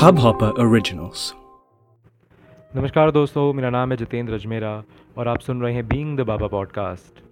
Hubhopper 0.00 0.50
Originals. 0.64 1.32
नमस्कार 2.76 3.10
दोस्तों 3.10 3.52
मेरा 3.52 3.70
नाम 3.70 3.90
है 3.90 3.96
जितेंद्र 3.96 4.34
अजमेरा 4.34 4.84
और 5.18 5.28
आप 5.28 5.38
सुन 5.38 5.62
रहे 5.62 5.74
हैं 5.74 5.88
बीइंग 5.88 6.18
द 6.18 6.20
बाबा 6.20 6.46
पॉडकास्ट 6.46 7.22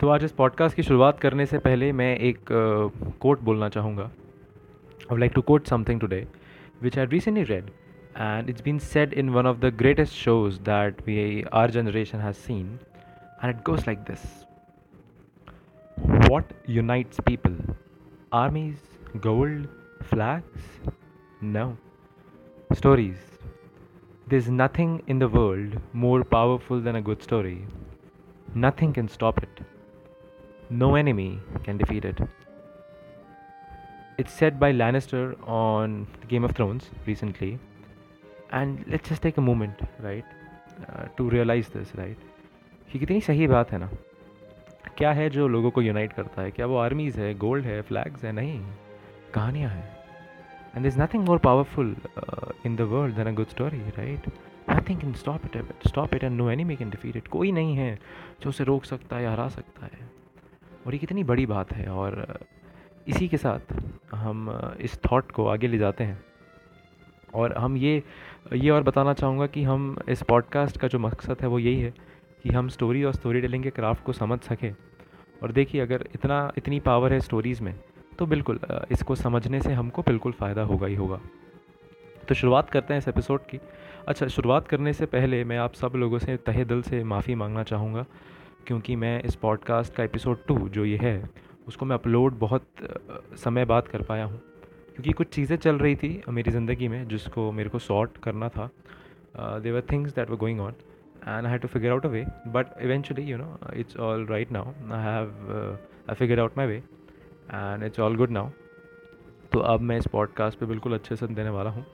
तो 0.00 0.08
आज 0.08 0.24
इस 0.24 0.32
पॉडकास्ट 0.32 0.76
की 0.76 0.82
शुरुआत 0.82 1.20
करने 1.20 1.46
से 1.46 1.58
पहले 1.58 1.92
मैं 1.92 2.18
एक 2.18 2.38
कोट 3.20 3.38
uh, 3.38 3.44
बोलना 3.44 3.68
चाहूँगा। 3.68 4.02
I 4.02 5.06
would 5.10 5.18
like 5.18 5.32
to 5.34 5.40
quote 5.40 5.66
something 5.66 6.00
today 6.00 6.28
which 6.82 6.98
I 6.98 7.06
recently 7.06 7.42
read 7.42 7.64
and 8.18 8.50
it's 8.50 8.62
been 8.62 8.78
said 8.78 9.12
in 9.12 9.28
one 9.28 9.46
of 9.46 9.58
the 9.58 9.64
greatest 9.64 10.14
shows 10.14 10.60
that 10.60 11.02
we 11.06 11.44
our 11.52 11.70
generation 11.70 12.18
has 12.18 12.36
seen 12.36 12.78
and 13.44 13.56
it 13.56 13.62
goes 13.62 13.80
like 13.80 13.98
this 13.98 14.44
what 16.30 16.44
unites 16.68 17.20
people 17.20 17.58
armies 18.31 18.77
gold 19.21 19.67
flags 20.11 20.67
no 21.41 21.65
stories 22.81 23.17
there's 24.27 24.49
nothing 24.49 25.01
in 25.07 25.19
the 25.19 25.27
world 25.27 25.75
more 26.05 26.23
powerful 26.23 26.79
than 26.87 26.95
a 26.95 27.01
good 27.01 27.21
story 27.21 27.57
nothing 28.55 28.93
can 28.93 29.07
stop 29.17 29.43
it 29.43 29.61
no 30.69 30.95
enemy 30.95 31.29
can 31.63 31.77
defeat 31.77 32.05
it 32.05 32.23
it's 34.17 34.33
said 34.41 34.59
by 34.59 34.71
lannister 34.71 35.23
on 35.59 36.07
game 36.33 36.49
of 36.49 36.55
thrones 36.59 36.89
recently 37.11 37.53
and 38.53 38.83
let's 38.87 39.09
just 39.09 39.21
take 39.23 39.37
a 39.39 39.41
moment 39.41 39.77
right 40.01 41.13
to 41.17 41.29
realise 41.29 41.69
this 41.75 41.95
right 41.95 42.17
कि 42.91 42.99
कितनी 42.99 43.21
सही 43.21 43.47
बात 43.47 43.71
है 43.71 43.77
ना 43.79 43.89
क्या 44.98 45.12
है 45.12 45.30
जो 45.30 45.46
लोगों 45.48 45.70
को 45.70 45.82
यूनाइट 45.82 46.12
करता 46.12 46.42
है? 46.42 46.50
क्या 46.50 46.66
वो 46.66 46.76
आर्मीज़ 46.76 47.20
है 47.20 47.34
गोल्ड 47.34 47.64
है 47.64 47.82
फ्लैग्स 47.82 48.24
है? 48.24 48.32
नहीं। 48.32 48.60
कहानियाँ 49.34 49.70
हैं। 49.70 49.98
And 50.76 50.86
is 50.86 51.00
nothing 51.00 51.24
more 51.24 51.38
powerful 51.38 51.96
in 52.66 52.76
the 52.76 52.80
world 52.80 53.16
than 53.16 53.26
a 53.26 53.32
good 53.32 53.46
story 53.46 53.78
right 53.78 54.26
nothing 54.70 55.00
can 55.00 55.12
stop 55.12 55.44
it 55.44 55.56
at 55.56 55.88
stop 55.88 56.14
it 56.14 56.24
and 56.24 56.36
no 56.36 56.50
enemy 56.64 56.76
can 56.76 56.90
defeat 56.90 57.16
it 57.16 57.28
कोई 57.28 57.52
नहीं 57.52 57.76
है 57.76 57.98
जो 58.42 58.48
उसे 58.48 58.64
रोक 58.64 58.84
सकता 58.84 59.16
है 59.16 59.22
या 59.22 59.32
हरा 59.32 59.48
सकता 59.48 59.86
है। 59.86 60.10
और 60.86 60.92
ये 60.92 60.98
कितनी 60.98 61.24
बड़ी 61.24 61.46
बात 61.46 61.72
है 61.72 61.88
और 61.88 62.26
uh, 62.30 62.46
इसी 63.08 63.28
के 63.28 63.36
साथ 63.36 63.72
हम 64.14 64.50
uh, 64.50 64.80
इस 64.80 65.00
थॉट 65.02 65.30
को 65.30 65.46
आगे 65.46 65.68
ले 65.68 65.78
जाते 65.78 66.04
हैं। 66.04 66.24
और 67.34 67.56
हम 67.58 67.76
ये 67.76 68.02
ये 68.52 68.70
और 68.70 68.82
बताना 68.82 69.12
चाहूँगा 69.12 69.46
कि 69.46 69.62
हम 69.62 69.96
इस 70.08 70.22
पॉडकास्ट 70.22 70.76
का 70.76 70.88
जो 70.88 70.98
मकसद 70.98 71.36
है 71.42 71.48
वो 71.48 71.58
यही 71.58 71.80
है 71.80 71.94
कि 72.42 72.48
हम 72.48 72.68
स्टोरी 72.68 73.04
और 73.04 73.12
स्टोरी 73.12 73.40
टेलिंग 73.40 73.62
के 73.62 73.70
क्राफ्ट 73.70 74.04
को 74.04 74.12
समझ 74.12 74.40
सकें। 74.40 74.74
और 75.42 75.52
देखिए, 75.52 75.80
अगर 75.80 76.06
इतना, 76.14 76.52
इतनी 76.58 76.80
पावर 76.80 77.12
है 77.12 77.20
स्टोरीज़ 77.20 77.62
में 77.62 77.74
तो 78.18 78.26
बिल्कुल 78.26 78.58
इसको 78.90 79.14
समझने 79.14 79.60
से 79.60 79.72
हमको 79.72 80.02
बिल्कुल 80.02 80.32
फ़ायदा 80.32 80.62
होगा 80.62 80.86
ही 80.86 80.94
होगा। 80.94 81.20
तो 82.28 82.34
शुरुआत 82.34 82.70
करते 82.70 82.94
हैं 82.94 82.98
इस 82.98 83.08
एपिसोड 83.08 83.40
की। 83.42 83.58
अच्छा 84.08 84.26
शुरुआत 84.28 84.66
करने 84.68 84.92
से 84.92 85.06
पहले 85.06 85.42
मैं 85.44 85.58
आप 85.58 85.74
सब 85.74 85.92
लोगों 85.96 86.18
से 86.18 86.36
तहे 86.36 86.64
दिल 86.64 86.82
से 86.82 87.02
माफ़ी 87.04 87.34
मांगना 87.34 87.62
चाहूँगा, 87.62 88.04
क्योंकि 88.66 88.96
मैं 88.96 89.20
इस 89.22 89.34
पॉडकास्ट 89.36 89.94
का 89.94 90.04
एपिसोड 90.04 90.44
टू 90.46 90.56
जो 90.68 90.84
ये 90.84 90.96
है, 91.02 91.30
उसको 91.68 91.86
मैं 91.86 91.94
अपलोड 91.94 92.38
बहुत 92.38 92.66
समय 93.38 93.64
बाद 93.64 93.88
कर 93.88 94.02
पाया 94.02 94.24
हूँ। 94.24 94.40
क्योंकि 94.94 95.12
कुछ 95.12 95.28
चीज़ें 95.28 95.56
चल 95.56 95.78
रही 95.78 95.96
थी 95.96 96.20
मेरी 96.28 96.50
ज़िंदगी 96.50 96.88
में, 96.88 97.06
जिसको 97.08 97.50
मेरे 97.52 97.70
को 97.70 97.78
सॉर्ट 97.78 98.18
करना 98.18 98.48
था। 98.48 98.70
There were 99.36 99.82
things 99.92 100.14
that 100.14 100.30
were 100.30 100.36
going 100.36 100.60
on 100.60 100.74
and 101.26 101.46
I 101.46 101.50
have 101.50 101.58
to 101.58 101.68
figure 101.68 101.90
out 101.90 102.06
a 102.06 102.08
way 102.08 102.24
but 102.46 102.80
eventually 102.82 103.22
you 103.22 103.38
know 103.38 103.58
it's 103.74 103.96
all 103.96 104.26
right 104.26 104.52
now 104.52 104.72
I 104.92 105.02
have 105.04 105.78
I 106.08 106.14
figure 106.14 106.40
out 106.40 106.58
my 106.58 106.66
way 106.66 106.76
and 106.76 107.82
it's 107.82 108.00
all 108.00 108.16
good 108.16 108.30
now 108.30 108.50
तो 109.52 109.60
अब 109.72 109.80
मैं 109.80 109.96
इस 109.98 110.06
podcast 110.06 110.58
पे 110.58 110.66
बिल्कुल 110.66 110.94
अच्छे 110.94 111.16
से 111.16 111.26
देने 111.26 111.50
वाला 111.50 111.70
हूँ। 111.70 111.84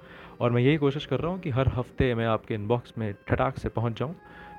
और 0.40 0.50
मैं 0.50 0.62
यही 0.62 0.76
कोशिश 0.76 1.04
कर 1.06 1.20
रहा 1.20 1.30
हूँ 1.32 1.38
कि 1.40 1.50
हर 1.50 1.68
हफ़्ते 1.68 2.14
मैं 2.14 2.26
आपके 2.26 2.54
इनबॉक्स 2.54 2.92
में 2.98 3.12
ठटाक 3.28 3.58
से 3.58 3.68
पहुँच 3.68 3.98
जाऊँ 3.98 4.14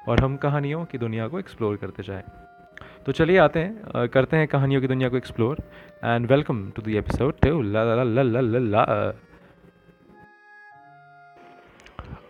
और 0.07 0.19
हम 0.19 0.37
कहानियों 0.37 0.83
की 0.85 0.97
दुनिया 0.97 1.27
को 1.27 1.39
एक्सप्लोर 1.39 1.75
करते 1.77 2.03
जाएँ। 2.03 2.23
तो 3.05 3.11
चलिए 3.11 3.37
आते 3.37 3.59
हैं 3.59 4.07
करते 4.07 4.37
हैं 4.37 4.47
कहानियों 4.47 4.81
की 4.81 4.87
दुनिया 4.87 5.09
को 5.09 5.17
explore 5.17 5.57
and 6.03 6.31
welcome 6.31 6.69
to 6.75 6.81
the 6.81 6.95
episode 6.95 7.45
ला 7.45 7.83
ला 7.83 8.03
ला 8.03 8.21
ला 8.21 8.41
ला 8.41 8.59
ला 8.59 8.85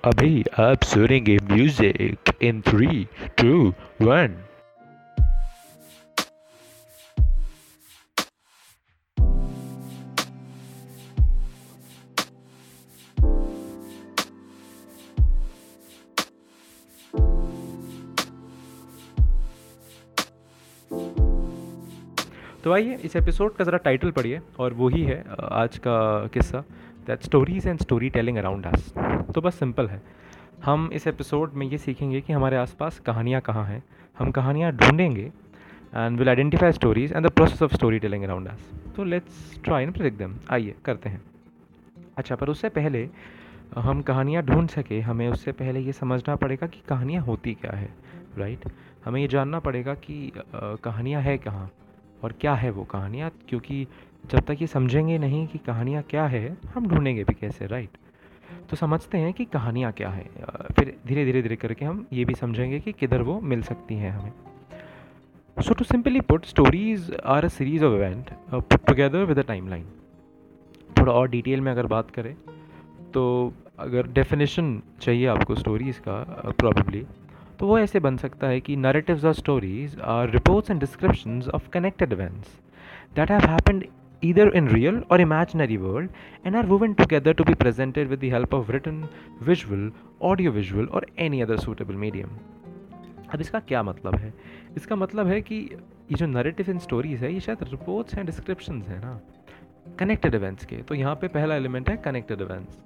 अभी 0.06 0.44
आप 0.60 0.84
सुनेंगे 0.84 1.38
music 1.44 2.30
in 2.44 2.60
three, 2.62 3.04
two, 3.40 3.74
one. 4.02 4.36
तो 22.64 22.74
आइए, 22.74 22.96
इस 23.04 23.16
एपिसोड 23.16 23.56
का 23.56 23.64
ज़रा 23.64 23.78
टाइटल 23.78 24.12
पढ़िए, 24.12 24.40
और 24.60 24.74
वही 24.74 25.04
है 25.04 25.24
आज 25.52 25.78
का 25.78 25.98
किस्सा 26.34 26.64
that 27.08 27.24
stories 27.24 27.68
and 27.68 27.80
story 27.80 28.10
telling 28.10 28.38
around 28.38 28.66
us 28.68 28.94
तो 29.36 29.42
बस 29.42 29.56
सिंपल 29.60 29.88
है। 29.88 30.02
हम 30.66 30.90
इस 30.94 31.08
एपिसोड 31.08 31.54
में 31.54 31.66
ये 31.68 31.78
सीखेंगे 31.78 32.22
कि 32.22 32.34
हमारे 32.34 32.58
आसपास 32.58 33.00
कहानियाँ 33.00 33.42
कहाँ 33.42 33.66
हैं। 33.66 33.84
हम 34.18 34.32
कहानियाँ 34.32 34.72
ढूंढेंगे 34.74 35.32
and 35.96 36.18
will 36.20 36.30
identify 36.30 36.72
stories 36.72 37.12
and 37.14 37.26
the 37.28 37.30
process 37.32 37.62
of 37.64 37.74
story 37.74 38.00
telling 38.00 38.24
around 38.24 38.48
us 38.48 38.70
तो 38.96 39.04
लेट्स 39.04 39.60
ट्राई 39.64 39.84
एंड 39.84 39.94
प्रेडिक्ट 39.94 40.52
आइए, 40.52 40.76
करते 40.86 41.10
हैं। 41.10 41.22
अच्छा 42.18 42.36
पर 42.36 42.50
उससे 42.50 42.70
पहले, 42.70 43.10
हम 43.76 44.02
कहानियाँ 44.02 44.44
ढूंढ 44.44 44.70
सके, 44.70 45.00
हमें 45.02 45.28
उससे 45.30 45.52
पहले 45.52 45.80
ये 45.80 45.94
समझना 45.94 46.36
पड़ेगा 46.36 46.68
कि 46.68 46.82
कहानियाँ 46.90 47.24
होती 47.24 47.54
क्या 47.54 47.72
है 47.72 47.90
राइट 48.38 48.70
हमें 49.06 49.20
ये 49.22 49.28
जानना 49.28 49.60
पड़ेगा 49.60 49.94
कि 49.96 50.32
कहानियाँ 50.56 51.22
है 51.22 51.38
कहाँ 51.38 51.70
और 52.24 52.34
क्या 52.42 52.54
है 52.54 52.70
वो 52.70 52.84
कहानियाँ? 52.86 53.32
क्योंकि 53.50 53.86
जब 54.32 54.40
तक 54.40 54.62
ये 54.62 54.68
समझेंगे 54.68 55.18
नहीं 55.18 55.46
कि 55.48 55.58
कहानियाँ 55.58 56.04
क्या 56.04 56.26
है, 56.26 56.58
हम 56.76 56.88
ढूंढेंगे 56.88 57.24
भी 57.24 57.34
कैसे 57.34 57.68
राइट 57.68 57.98
तो 58.70 58.76
समझते 58.76 59.18
हैं 59.18 59.34
कि 59.34 59.46
कहानियाँ 59.46 59.92
क्या 59.92 60.10
है। 60.10 60.30
फिर 60.76 60.98
धीरे 61.08 61.26
धीरे 61.26 61.42
धीरे 61.42 61.56
करके 61.56 61.86
हम 61.86 62.08
ये 62.14 62.26
भी 62.26 62.34
समझेंगे 62.34 62.80
कि 62.80 62.92
किधर 62.92 63.22
वो 63.22 63.42
मिल 63.42 63.62
सकती 63.62 63.96
हैं 63.96 64.12
हमें। 64.12 64.32
So 65.62 65.74
to 65.74 65.84
simply 65.84 66.22
put 66.22 66.46
stories 66.46 67.18
are 67.26 67.46
a 67.46 67.48
series 67.48 67.86
of 67.86 67.94
event 67.94 68.30
put 68.54 68.86
together 68.86 69.20
with 69.20 69.40
a 69.40 69.44
line 69.50 69.86
थोड़ा 71.00 71.14
और 71.14 71.30
डिटेल 71.30 71.62
में 71.62 71.72
अगर 71.72 71.86
बात 71.86 72.12
करें 72.12 72.36
तो 73.14 73.54
अगर 73.80 74.08
डेफिनेशन 74.08 74.82
चाहिए 75.02 75.28
आपको 75.28 75.56
स्टोरीज़ 75.56 76.00
का 76.00 76.24
प्रॉबली 76.60 77.02
uh, 77.02 77.08
तो 77.60 77.68
वो 77.68 77.80
ऐसे 77.80 78.00
बन 78.00 78.18
सकता 78.18 78.48
है 78.48 78.62
कि 78.62 78.76
नरेटिव्स 78.76 79.26
और 79.26 79.34
stories 79.34 80.00
are 80.00 80.30
reports 80.30 80.72
and 80.72 80.80
description 80.80 81.42
of 81.54 81.70
connected 81.70 82.14
events 82.14 82.48
that 83.16 83.32
have 83.32 83.42
happened 83.42 83.86
either 84.26 84.46
in 84.60 84.68
real 84.74 85.00
or 85.12 85.20
imaginary 85.24 85.78
world 85.86 86.10
and 86.46 86.60
are 86.60 86.66
woven 86.72 86.94
together 87.02 87.34
to 87.40 87.46
be 87.50 87.56
presented 87.64 88.12
with 88.12 88.22
the 88.24 88.30
help 88.36 88.54
of 88.60 88.70
written, 88.70 89.02
visual, 89.50 89.84
audiovisual 90.24 90.88
or 90.98 91.02
any 91.28 91.42
other 91.46 91.58
suitable 91.64 92.04
medium. 92.04 92.30
अब 93.34 93.42
इसका 93.42 93.60
क्या 93.60 93.84
मतलब 93.84 94.16
है? 94.16 94.34
इसका 94.78 94.96
मतलब 94.96 95.28
है 95.28 95.42
कि 95.42 95.56
ये 96.12 96.16
जो 96.16 96.26
नरेटिव 96.26 96.70
इन 96.70 96.80
स्टोरीज 96.80 97.24
है 97.24 97.34
ये 97.34 97.40
शायद 97.40 97.64
रिपोर्ट्स 97.64 98.16
हैं 98.16 98.26
डिस्क्रिप्शन 98.26 98.82
हैं 98.82 99.00
ना? 99.02 99.20
कनेक्टेड 100.00 100.36
इवेंट्स 100.36 100.66
के। 100.66 100.76
तो 100.76 100.96
यहाँ 100.96 101.16
पे 101.16 101.28
पहला 101.28 101.56
एलिमेंट 101.56 101.90
है 101.90 101.98
कनेक्टेड 101.98 102.42
इवेंट्स 102.42 102.84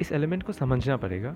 इस 0.00 0.12
एलिमेंट 0.12 0.42
को 0.42 0.52
समझना 0.52 0.96
पड़ेगा। 0.96 1.34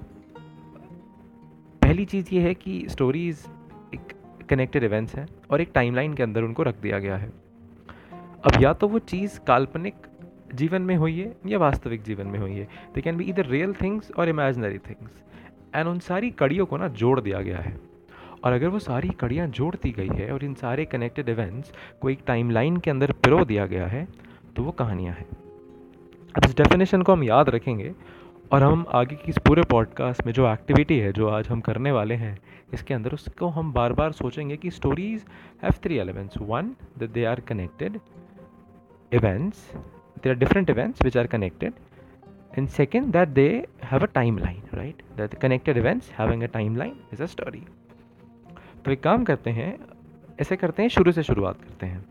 पहली 1.82 2.04
चीज़ 2.04 2.34
ये 2.34 2.40
है 2.40 2.54
कि 2.54 2.84
स्टोरीज़ 2.88 3.46
एक 3.94 4.12
कनेक्टेड 4.50 4.84
इवेंट्स 4.84 5.14
हैं 5.14 5.26
और 5.50 5.60
एक 5.60 5.70
टाइमलाइन 5.74 6.14
के 6.14 6.22
अंदर 6.22 6.42
उनको 6.42 6.62
रख 6.62 6.80
दिया 6.80 6.98
गया 6.98 7.16
है। 7.16 7.45
अब 8.46 8.62
या 8.62 8.72
तो 8.72 8.88
वो 8.88 8.98
चीज़ 8.98 9.38
काल्पनिक 9.46 9.94
जीवन 10.54 10.82
में 10.82 10.94
हुई 10.96 11.18
है 11.18 11.34
या 11.46 11.58
वास्तविक 11.58 12.02
जीवन 12.02 12.26
में 12.26 12.38
हुई 12.38 12.52
है। 12.52 12.66
They 12.94 13.00
can 13.00 13.16
be 13.16 13.24
either 13.24 13.46
real 13.46 13.72
things 13.74 14.10
और 14.10 14.28
इमेजनरी 14.28 14.78
थिंग्स 14.78 15.22
एंड 15.74 15.88
उन 15.88 15.98
सारी 15.98 16.30
कड़ियों 16.30 16.66
को 16.66 16.76
ना 16.76 16.88
जोड़ 16.90 17.20
दिया 17.20 17.40
गया 17.40 17.58
है। 17.58 17.76
और 18.44 18.52
अगर 18.52 18.68
वो 18.68 18.78
सारी 18.78 19.08
कड़ियाँ 19.20 19.46
जोड़ 19.48 19.74
दी 19.74 19.90
गई 19.90 20.08
है 20.08 20.30
और 20.32 20.44
इन 20.44 20.54
सारे 20.54 20.84
कनेक्टेड 20.84 21.28
इवेंट्स 21.28 21.72
को 22.00 22.10
एक 22.10 22.20
टाइमलाइन 22.26 22.76
के 22.76 22.90
अंदर 22.90 23.12
पिरो 23.14 23.44
दिया 23.44 23.66
गया 23.66 23.86
है 23.86 24.06
तो 24.56 24.62
वो 24.62 24.70
कहानियाँ 24.72 25.14
हैं। 25.14 25.26
अब 26.36 26.44
इस 26.44 26.56
डेफिनेशन 26.56 27.02
को 27.02 27.12
हम 27.12 27.24
याद 27.24 27.48
रखेंगे 27.48 27.92
और 28.52 28.62
हम 28.62 28.84
आगे 28.90 29.16
की 29.16 29.30
इस 29.30 29.38
पूरे 29.38 29.62
पॉडकास्ट 29.62 30.26
में 30.26 30.32
जो 30.32 30.52
एक्टिविटी 30.52 30.98
है, 30.98 31.12
जो 31.12 31.28
आज 31.28 31.48
हम 31.48 31.60
करने 31.60 31.92
वाले 31.92 32.14
हैं, 32.14 32.38
इसके 32.74 32.94
अंदर 32.94 33.12
उसको 33.12 33.48
हम 33.48 33.72
बार 33.72 33.92
बार 33.92 34.12
सोचेंगे 34.12 34.56
कि 34.56 34.70
stories 34.70 35.24
have 35.62 35.74
three 35.82 35.96
elements 35.98 36.38
one 36.40 36.74
that 36.98 37.10
they 37.10 37.24
are 37.24 37.40
connected 37.40 37.98
they 39.20 40.30
are 40.30 40.36
different 40.36 40.70
events 40.70 41.02
which 41.02 41.16
are 41.16 41.26
connected 41.26 41.72
and 42.58 42.68
second 42.68 43.12
that 43.12 43.28
they 43.28 43.66
have 43.84 44.00
a 44.00 44.06
time 44.06 44.38
line 44.38 44.62
right 44.74 45.02
that 45.16 45.34
connected 45.34 45.76
events 45.76 46.10
having 46.10 46.42
a 46.42 46.46
time 46.46 46.76
line 46.76 46.96
is 47.12 47.22
a 47.22 47.26
story 47.26 47.66
तो 48.84 48.90
एक 48.90 49.02
काम 49.02 49.24
करते 49.24 49.50
हैं, 49.50 49.78
ऐसे 50.40 50.56
करते 50.56 50.82
हैं, 50.82 50.88
शुरू 50.88 51.12
से 51.12 51.22
शुरुआत 51.22 51.62
करते 51.62 51.86
हैं। 51.86 52.04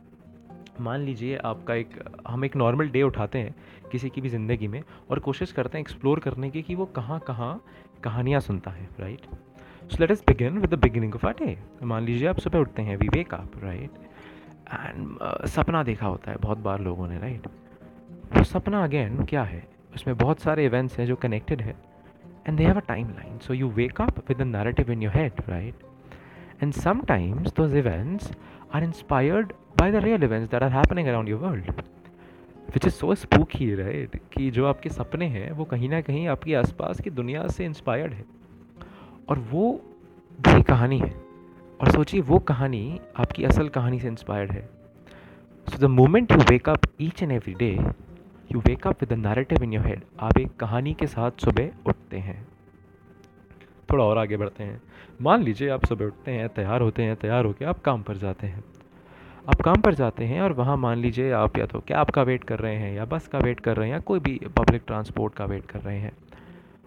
मान 0.81 0.99
लीजिए 0.99 1.37
आपका 1.37 1.73
एक, 1.73 1.89
हम 2.27 2.45
एक 2.45 2.55
नॉर्मल 2.55 2.89
डे 2.89 3.01
उठाते 3.01 3.39
हैं 3.39 3.55
किसी 3.91 4.09
की 4.09 4.21
भी 4.21 4.29
ज़िंदगी 4.29 4.67
में 4.67 4.83
और 5.09 5.19
कोशिश 5.19 5.51
करते 5.51 5.77
हैं 5.77 5.85
एक्सप्लोर 5.85 6.19
करने 6.19 6.49
की 6.49 6.61
कि 6.61 6.75
वो 6.75 6.85
कहाँ 6.85 7.19
कहाँ 7.19 7.65
कहानियाँ 8.03 8.39
सुनता 8.39 8.71
है 8.71 8.89
right 8.99 9.21
so 9.91 9.97
let's 10.11 10.23
begin 10.27 10.57
with 10.57 10.73
the 10.73 10.73
beginning 10.73 11.15
of 11.15 11.27
a 11.27 11.31
day 11.31 11.59
मान 11.83 12.03
लीजिए 12.03 12.27
आप 12.27 12.39
सुबह 12.39 12.59
उठते 12.59 12.81
हैं 12.81 12.97
we 12.97 13.07
wake 13.07 13.33
up 13.33 13.51
right 13.63 13.89
and 14.73 15.17
सपना 15.45 15.83
देखा 15.83 16.07
होता 16.07 16.31
है 16.31 16.37
बहुत 16.37 16.57
बार 16.57 16.79
लोगों 16.79 17.07
ने 17.07 17.19
राइट 17.19 17.47
वो 18.37 18.43
सपना 18.43 18.83
अगेन 18.83 19.25
क्या 19.25 19.43
है? 19.43 19.67
उसमें 19.95 20.17
बहुत 20.17 20.39
सारे 20.39 20.65
इवेंट्स 20.65 20.99
हैं 20.99 21.07
जो 21.07 21.15
कनेक्टेड 21.15 21.61
है 21.61 21.75
and 22.47 22.57
they 22.57 22.65
have 22.65 22.77
a 22.77 22.85
time 22.87 23.07
line 23.07 23.37
so 23.37 23.53
you 23.53 23.69
wake 23.69 24.01
up 24.01 24.19
with 24.29 24.37
the 24.37 24.41
narrative 24.41 24.91
in 24.91 25.03
your 25.03 25.17
head 25.17 25.31
right 25.49 25.75
and 26.63 26.73
sometimes 26.73 27.53
those 27.53 27.75
events 27.75 28.31
are 28.73 28.83
inspired 28.83 29.53
by 29.81 29.87
the 29.91 29.99
real 29.99 30.19
events 30.19 30.49
that 30.49 30.63
are 30.63 30.73
happening 30.73 31.07
around 31.07 31.29
your 31.33 31.41
world 31.43 31.83
which 32.75 32.87
is 32.87 32.93
so 32.93 33.15
spooky 33.15 33.75
right 33.75 34.21
कि 34.33 34.51
जो 34.51 34.65
आपके 34.65 34.89
सपने 34.89 35.25
हैं, 35.25 35.51
वो 35.51 35.65
कहीं 35.65 35.89
ना 35.89 36.01
कहीं 36.01 36.27
आपके 36.27 36.55
आसपास 36.55 37.01
की 37.01 37.09
दुनिया 37.09 37.47
से 37.47 37.65
इंस्पायर्ड 37.65 38.13
है। 38.13 38.25
और 39.29 39.39
वो 39.39 39.81
भी 40.41 40.63
कहानी 40.63 40.99
है। 40.99 41.15
और 41.81 41.91
सोचिए, 41.91 42.21
वो 42.21 42.39
कहानी 42.39 42.99
आपकी 43.17 43.43
असल 43.43 43.69
कहानी 43.69 43.99
से 43.99 44.07
इंस्पायर्ड 44.07 44.51
है। 44.51 44.69
So 45.67 45.77
the 45.77 45.83
moment 45.83 46.31
you 46.31 46.37
wake 46.37 46.69
up 46.69 46.81
each 47.01 47.23
and 47.23 47.31
every 47.31 47.53
day 47.53 47.69
you 48.51 48.59
wake 48.59 48.87
up 48.87 49.01
with 49.01 49.09
the 49.09 49.13
narrative 49.13 49.63
in 49.63 49.73
your 49.73 49.87
head 49.87 50.01
आप 50.19 50.37
एक 50.37 50.55
कहानी 50.55 50.93
के 50.93 51.07
साथ 51.07 51.31
सुबह 51.31 51.71
उठते 51.87 52.17
हैं। 52.17 52.47
थोड़ा 53.91 54.03
और 54.03 54.17
आगे 54.17 54.37
बढ़ते 54.37 54.63
हैं। 54.63 54.81
मान 55.21 55.43
लीजिए 55.43 55.69
आप 55.69 55.85
सुबह 55.85 56.05
उठते 56.05 56.31
हैं, 56.31 56.49
तैयार 56.49 56.81
होते 56.81 57.03
हैं, 57.03 57.15
तैयार 57.15 57.45
होकर 57.45 57.65
आप 57.65 57.79
काम 57.79 58.01
पर 58.03 58.17
जाते 58.17 58.47
हैं। 58.47 58.63
आप 59.49 59.61
काम 59.61 59.81
पर 59.81 59.93
जाते 59.93 60.25
हैं 60.25 60.41
और 60.41 60.53
वहाँ 60.53 60.77
मान 60.77 60.97
लीजिए 60.97 61.31
आप 61.31 61.57
या 61.57 61.65
तो 61.65 61.79
कैब 61.79 62.09
का 62.09 62.23
वेट 62.23 62.43
कर 62.43 62.59
रहे 62.59 62.75
हैं 62.75 62.93
या 62.93 63.05
बस 63.05 63.27
का 63.27 63.39
वेट 63.39 63.59
कर 63.59 63.77
रहे 63.77 63.87
हैं 63.87 63.95
या 63.95 63.99
कोई 63.99 64.19
भी 64.19 64.39
पब्लिक 64.57 64.83
ट्रांसपोर्ट 64.87 65.33
का 65.33 65.45
वेट 65.45 65.65
कर 65.65 65.79
रहे 65.79 65.97
हैं। 65.97 66.11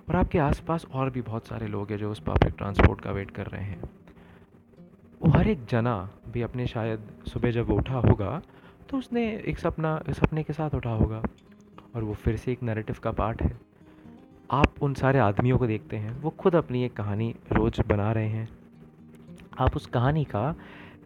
और 0.09 0.17
आपके 0.17 0.39
आसपास 0.39 0.87
और 0.93 1.11
भी 1.11 1.23
बहुत 1.23 1.47
सारे 1.47 1.67
लोग 1.67 1.91
हैं 1.91 1.99
जो 1.99 2.11
उस 2.11 2.21
पब्लिक 2.21 2.55
ट्रांसपोर्ट 2.59 3.01
का 3.01 3.11
वेट 3.11 3.31
कर 3.31 3.47
रहे 3.47 3.65
हैं। 3.65 3.81
वो 5.23 5.31
हर 5.31 5.49
एक 5.49 5.65
जना 5.65 6.11
भी 6.29 6.43
अपने 6.43 6.67
शायद 6.67 7.01
सुबह 7.29 7.51
जब 7.51 7.67
वो 7.67 7.77
उठा 7.77 7.95
होगा 7.95 8.43
तो 8.89 8.99
उसने 8.99 9.37
एक 9.47 9.59
सपना, 9.59 10.03
सपने 10.11 10.43
के 10.43 10.53
साथ 10.53 10.75
उठा 10.75 10.91
होगा। 10.91 11.23
और 11.97 12.05
वो 12.05 12.15
फिर 12.15 12.37
से 12.37 12.53
एक 12.53 12.63
नैरेटिव 12.63 12.97
का 13.03 13.11
पार्ट 13.11 13.43
है। 13.43 13.59
आप 14.51 14.75
उन 14.83 14.95
सारे 14.95 15.19
आदमियों 15.19 15.59
को 15.59 15.67
देखते 15.67 15.97
हैं, 15.97 16.21
वो 16.21 16.31
खुद 16.31 16.57
अपनी 16.57 16.85
एक 16.85 16.97
कहानी 16.97 17.35
रोज़ 17.53 17.81
बना 17.89 18.13
रहे 18.13 18.29
हैं। 18.29 18.49
आप 19.59 19.77
उस 19.77 19.87
कहानी 19.87 20.25
का 20.25 20.55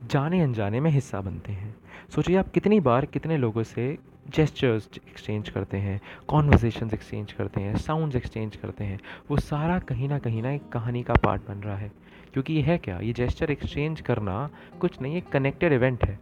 जाने 0.04 0.40
अनजाने 0.40 0.80
में 0.80 0.90
हिस्सा 0.90 1.20
बनते 1.20 1.52
हैं। 1.52 1.74
सोचिए 2.14 2.36
आप 2.36 2.50
कितनी 2.50 2.80
बार 2.80 3.06
कितने 3.06 3.36
लोगों 3.36 3.62
से 3.62 3.98
जेस्चर्स 4.28 4.88
एक्सचेंज 5.08 5.48
करते 5.48 5.76
हैं 5.76 6.00
कॉन्वर्जेशन 6.28 6.90
एक्सचेंज 6.94 7.32
करते 7.32 7.60
हैं 7.60 7.76
साउंड्स 7.76 8.16
एक्सचेंज 8.16 8.56
करते 8.56 8.84
हैं। 8.84 8.98
वो 9.30 9.36
सारा 9.36 9.78
कहीं 9.78 10.08
ना 10.08 10.18
कहीं 10.18 10.42
ना 10.42 10.50
एक 10.50 10.68
कहानी 10.68 11.02
का 11.02 11.14
पार्ट 11.14 11.42
बन 11.48 11.54
रहा 11.54 11.76
है। 11.76 11.92
क्योंकि 12.34 12.52
ये 12.54 12.62
है 12.62 12.76
क्या? 12.78 12.98
ये 12.98 13.12
जेस्चर 13.12 13.50
एक्सचेंज 13.50 14.00
करना 14.00 14.48
कुछ 14.80 15.00
नहीं, 15.00 15.16
एक 15.16 15.28
कनेक्टेड 15.28 15.72
इवेंट 15.72 16.04
है, 16.04 16.18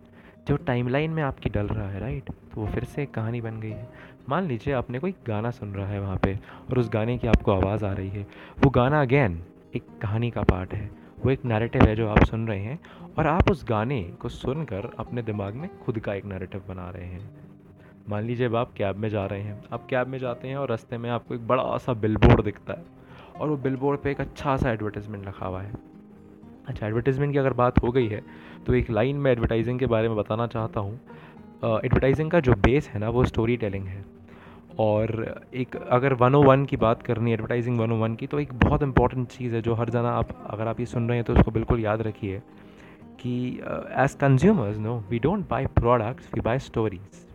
जो 0.49 0.57
टाइमलाइन 0.57 1.11
में 1.11 1.23
आपकी 1.23 1.51
डल 1.51 1.67
रहा 1.67 1.89
है 1.91 2.01
राइट 2.01 2.25
तो 2.25 2.61
वो 2.61 2.67
फिर 2.67 2.85
से 2.85 3.03
एक 3.03 3.11
कहानी 3.11 3.41
बन 3.41 3.61
गई 3.61 3.71
है। 3.71 3.89
मान 4.29 4.47
लीजिए 4.47 4.75
आपने 4.75 4.99
कोई 4.99 5.15
गाना 5.27 5.51
सुन 5.51 5.75
रहा 5.75 5.87
है 5.87 6.01
वहाँ 6.01 6.17
पे, 6.17 6.35
और 6.71 6.79
उस 6.79 6.89
गाने 6.89 7.19
की 7.19 7.29
आपको 7.29 7.53
आवाज़ 7.53 7.85
आ 7.85 7.93
रही 7.93 8.09
है। 8.09 8.27
वो 8.59 8.71
गाना 8.71 9.01
अगेन 9.03 9.43
एक 9.75 9.85
कहानी 10.03 10.31
का 10.31 10.43
पार्ट 10.43 10.75
है। 10.75 10.91
वो 11.25 11.31
एक 11.31 11.45
नैरेटिव 11.45 11.83
है 11.83 11.95
जो 11.97 12.09
आप 12.09 12.25
सुन 12.25 12.47
रहे 12.49 12.61
हैं, 12.61 12.79
और 13.19 13.27
आप 13.27 13.51
उस 13.51 13.65
गाने 13.69 14.03
को 14.21 14.29
सुनकर 14.29 14.91
अपने 14.99 15.23
दिमाग 15.23 15.55
में 15.55 15.69
खुद 15.79 15.99
का 15.99 16.15
एक 16.15 16.25
नैरेटिव 16.25 16.63
बना 16.69 16.89
रहे 16.91 17.07
हैं। 17.07 17.31
मान 18.09 18.25
लीजिए 18.25 18.47
अब 18.47 18.57
आप 18.57 18.73
कैब 18.73 18.97
में 18.97 19.09
जा 19.09 19.27
रहे 19.27 19.41
हैं। 19.41 19.63
आप 19.73 19.87
कैब 19.87 20.09
में 20.09 20.19
जाते 20.19 20.49
हैं, 20.49 20.57
और 20.57 20.69
रास्ते 20.69 20.99
में 20.99 21.11
आपको 21.11 21.35
एक 21.35 21.47
बड़ा 21.47 21.77
सा 21.79 21.93
बिलबोर्ड 21.93 22.45
दिखता 22.45 22.73
है, 22.73 22.85
और 23.41 23.49
वो 23.49 23.57
बिलबोर्ड 23.57 24.01
पे 24.01 24.11
एक 24.11 24.21
अच्छा 24.21 24.57
सा 24.57 24.71
एडवर्टाइजमेंट 24.71 25.27
रखा 25.27 25.47
हुआ 25.47 25.63
है। 25.63 25.90
अच्छा 26.71 26.87
एडवर्टाइजमेंट 26.87 27.33
की 27.33 27.39
अगर 27.39 27.53
बात 27.55 27.83
हो 27.83 27.91
गई 27.93 28.07
है 28.09 28.23
तो 28.67 28.75
एक 28.75 28.91
लाइन 28.91 29.17
में 29.17 29.31
एडवर्टाइजिंग 29.33 29.79
के 29.79 29.87
बारे 29.87 30.09
में 30.09 30.17
बताना 30.17 30.47
चाहता 30.47 30.81
हूँ। 30.81 30.95
एडवर्टाइजिंग 31.85 32.31
का 32.31 32.41
जो 32.41 32.53
बेस 32.61 32.89
है 32.89 33.01
ना, 33.01 33.09
वो 33.09 33.25
स्टोरी 33.25 33.57
टेलिंग 33.57 33.87
है। 33.87 34.05
और 34.79 35.11
एक 35.55 35.77
अगर 35.77 36.13
वन 36.15 36.35
ओ 36.35 36.43
वन 36.43 36.65
की 36.65 36.77
बात 36.79 37.03
करनी 37.03 37.31
है 37.31 37.35
एडवर्टाइजिंग 37.35 37.79
वन 37.81 37.93
ओ 37.93 37.97
वन 37.97 38.15
की 38.15 38.27
तो 38.27 38.39
एक 38.41 38.53
बहुत 38.55 38.83
इंपॉर्टेंट 38.83 39.27
चीज़ 39.29 39.55
है 39.55 39.63
जो 39.63 39.75
हर 39.75 39.91
जाना 39.91 40.11
आप, 40.11 40.29
अगर 40.51 40.69
आप 40.69 40.81
ये 40.81 40.87
सुन 40.87 41.09
रहे 41.09 41.17
हैं 41.17 41.25
तो 41.25 41.35
उसको 41.35 41.51
बिल्कुल 41.51 41.81
याद 41.81 42.03
रखिए 42.03 42.39
कि 43.21 43.35
as 43.99 44.15
consumers 44.21 44.79
no 44.79 44.97
we 45.11 45.19
don't 45.19 45.49
buy 45.49 45.67
products 45.75 46.35
we 46.35 46.41
buy 46.41 46.59
stories 46.59 47.27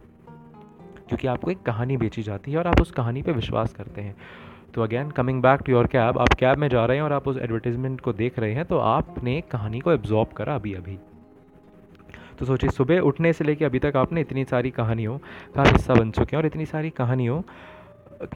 क्योंकि 1.07 1.27
आपको 1.27 1.51
एक 1.51 1.61
कहानी 1.63 1.97
बेची 1.97 2.23
जाती 2.23 2.51
है 2.51 2.57
और 2.57 2.67
आप 2.67 2.81
उस 2.81 2.91
कहानी 2.91 3.21
पे 3.21 3.31
विश्वास 3.31 3.73
करते 3.73 4.01
हैं। 4.01 4.15
तो 4.75 4.81
again 4.83 5.11
coming 5.11 5.41
back 5.41 5.61
to 5.65 5.71
your 5.71 5.87
cab 5.87 6.17
आप 6.19 6.33
कैब 6.33 6.57
में 6.57 6.67
जा 6.69 6.85
रहे 6.85 6.97
हैं 6.97 7.03
और 7.03 7.13
आप 7.13 7.27
उस 7.27 7.37
एडवर्टीज़मेंट 7.37 8.01
को 8.01 8.13
देख 8.13 8.39
रहे 8.39 8.53
हैं 8.53 8.65
तो 8.65 8.77
आपने 8.77 9.39
कहानी 9.51 9.79
को 9.79 9.91
एब्जॉर्ब 9.91 10.31
करा 10.37 10.55
अभी 10.55 10.73
अभी। 10.73 10.97
तो 12.39 12.45
सोचिए, 12.45 12.69
सुबह 12.69 12.99
उठने 13.01 13.31
से 13.33 13.43
लेकर 13.43 13.65
अभी 13.65 13.79
तक 13.79 13.95
आपने 13.95 14.21
इतनी 14.21 14.43
सारी 14.45 14.71
कहानियों 14.71 15.17
का 15.55 15.63
हिस्सा 15.63 15.93
बन 15.93 16.11
चुके 16.11 16.35
हैं 16.35 16.41
और 16.41 16.45
इतनी 16.45 16.65
सारी 16.65 16.89
कहानियों 16.89 17.41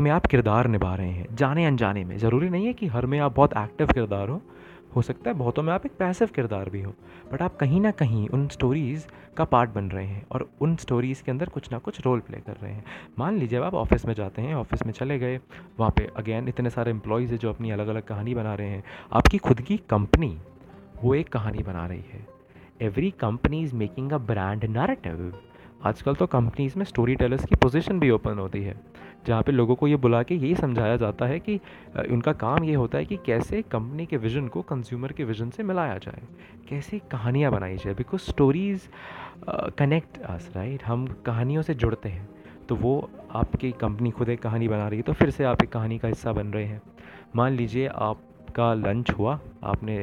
में 0.02 0.10
आप 0.12 0.26
किरदार 0.26 0.68
निभा 0.68 0.94
रहे 0.96 1.10
हैं 1.10 1.28
जाने 1.36 1.66
अनजाने 1.66 2.04
में। 2.04 2.18
ज़रूरी 2.18 2.50
नहीं 2.50 2.66
है 2.66 2.74
कि 2.74 2.88
हर 2.88 3.06
में 3.06 3.20
आप 3.20 3.36
बहुत 3.36 3.58
एक्टिव 3.58 3.88
किरदार 3.88 4.30
हो। 4.30 4.42
हो 4.96 5.02
सकता 5.02 5.30
है 5.30 5.38
बहुतों 5.38 5.64
में 5.64 5.72
आप 5.74 5.86
एक 5.86 5.92
पैसिव 5.92 6.28
किरदार 6.28 6.70
भी 6.70 6.82
हो 6.82 6.94
बट 7.32 7.42
आप 7.42 7.56
कहीं 7.56 7.82
ना 7.82 7.92
कहीं 7.92 8.28
उन 8.30 8.48
स्टोरीज़ 8.48 9.06
का 9.38 9.44
पार्ट 9.44 9.70
बन 9.70 9.90
रहे 9.90 10.06
हैं 10.06 10.26
और 10.32 10.50
उन 10.62 10.76
स्टोरीज़ 10.76 11.24
के 11.24 11.32
अंदर 11.32 11.50
कुछ 11.50 11.72
ना 11.72 11.78
कुछ 11.78 12.00
रोल 12.06 12.20
प्ले 12.20 12.38
कर 12.38 12.54
रहे 12.54 12.72
हैं। 12.74 12.84
मान 13.20 13.38
लीजिए 13.38 13.60
आप 13.60 13.74
ऑफ़िस 13.74 14.06
में 14.06 14.14
जाते 14.14 14.42
हैं 14.42 14.56
ऑफ़िस 14.56 14.86
में 14.86 14.94
चले 14.94 15.20
गए, 15.20 15.40
वहाँ 15.80 15.92
पे 15.98 16.08
अगेन 16.18 16.48
इतने 16.48 16.70
सारे 16.70 16.92
एम्प्लॉयज़ 16.92 17.32
हैं 17.32 17.38
जो 17.40 17.50
अपनी 17.50 17.72
अलग 17.72 17.88
अलग 17.88 18.04
कहानी 18.04 18.36
बना 18.36 18.56
रहे 18.56 18.70
हैं। 18.70 18.84
आपकी 19.14 19.38
खुद 19.38 19.62
की 19.62 19.78
कंपनी 19.90 20.38
वो 21.04 21.14
एक 21.16 21.30
कहानी 21.30 21.64
बना 21.64 21.86
रही 21.86 22.04
है। 22.14 22.26
Every 22.82 23.12
company 23.12 23.62
is 23.64 23.76
making 23.76 24.12
a 24.12 24.18
brand 24.18 24.66
narrative 24.66 25.34
आजकल 25.82 26.16
तो 26.16 26.26
कंपनीज़ 26.26 26.78
में 26.78 26.84
स्टोरी 26.86 27.16
टेलर्स 27.16 27.46
की 27.46 27.56
पोजीशन 27.56 28.00
भी 28.00 28.10
ओपन 28.10 28.40
होती 28.40 28.62
है, 28.64 28.76
जहाँ 29.28 29.44
पे 29.44 29.52
लोगों 29.52 29.76
को 29.76 29.88
ये 29.88 29.96
बुला 29.96 30.22
के 30.24 30.36
यही 30.36 30.56
समझाया 30.56 30.96
जाता 30.96 31.26
है 31.26 31.40
कि 31.40 31.56
उनका 32.12 32.34
काम 32.34 32.64
ये 32.64 32.74
होता 32.76 32.98
है 32.98 33.06
कि 33.06 33.18
कैसे 33.26 33.62
कंपनी 33.62 34.06
के 34.06 34.18
विज़न 34.18 34.48
को 34.48 34.62
कंज्यूमर 34.62 35.12
के 35.12 35.24
विज़न 35.24 35.50
से 35.50 35.64
मिलाया 35.64 35.98
जाए, 35.98 36.22
कैसे 36.70 37.00
कहानियाँ 37.12 37.52
बनाई 37.52 37.78
जाए 37.78 37.94
because 37.94 38.22
stories 38.22 38.88
connect 39.78 40.22
us 40.22 40.52
right 40.56 40.84
हम 40.84 41.06
कहानियों 41.26 41.62
से 41.62 41.74
जुड़ते 41.76 42.10
हैं 42.10 42.28
तो 42.70 42.76
वो 42.76 43.10
आपकी 43.32 43.72
कंपनी 43.72 44.12
खुद 44.12 44.30
एक 44.30 44.42
कहानी 44.42 44.68
बना 44.68 44.88
रही 44.88 44.98
है 44.98 45.04
तो 45.04 45.14
फिर 45.14 45.30
से 45.30 45.44
आप 45.44 45.64
एक 45.64 45.70
कहानी 45.70 45.98
का 46.00 46.08
हिस्सा 46.08 46.32
बन 46.34 46.48
रहे 46.48 46.66
हैं। 46.66 46.82
मान 47.36 47.54
लीजिए 47.54 47.88
आपका 47.88 48.74
लंच 48.74 49.12
हुआ, 49.12 49.40
आपने 49.64 49.98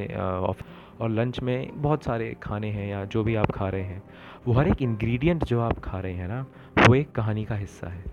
और 1.00 1.10
लंच 1.10 1.40
में 1.40 1.82
बहुत 1.82 2.04
सारे 2.04 2.36
खाने 2.42 2.70
हैं 2.70 2.88
या 2.88 3.04
जो 3.04 3.24
भी 3.24 3.34
आप 3.34 3.50
खा 3.50 3.68
रहे 3.68 3.82
हैं, 3.82 4.02
वो 4.46 4.52
हर 4.52 4.68
एक 4.68 4.82
इंग्रेडिएंट 4.82 5.44
जो 5.44 5.60
आप 5.60 5.78
खा 5.78 6.00
रहे 6.00 6.12
हैं 6.12 6.28
ना, 6.28 6.46
वो 6.88 6.94
एक 6.94 7.12
कहानी 7.12 7.44
का 7.44 7.54
हिस्सा 7.54 7.86
है। 7.86 8.04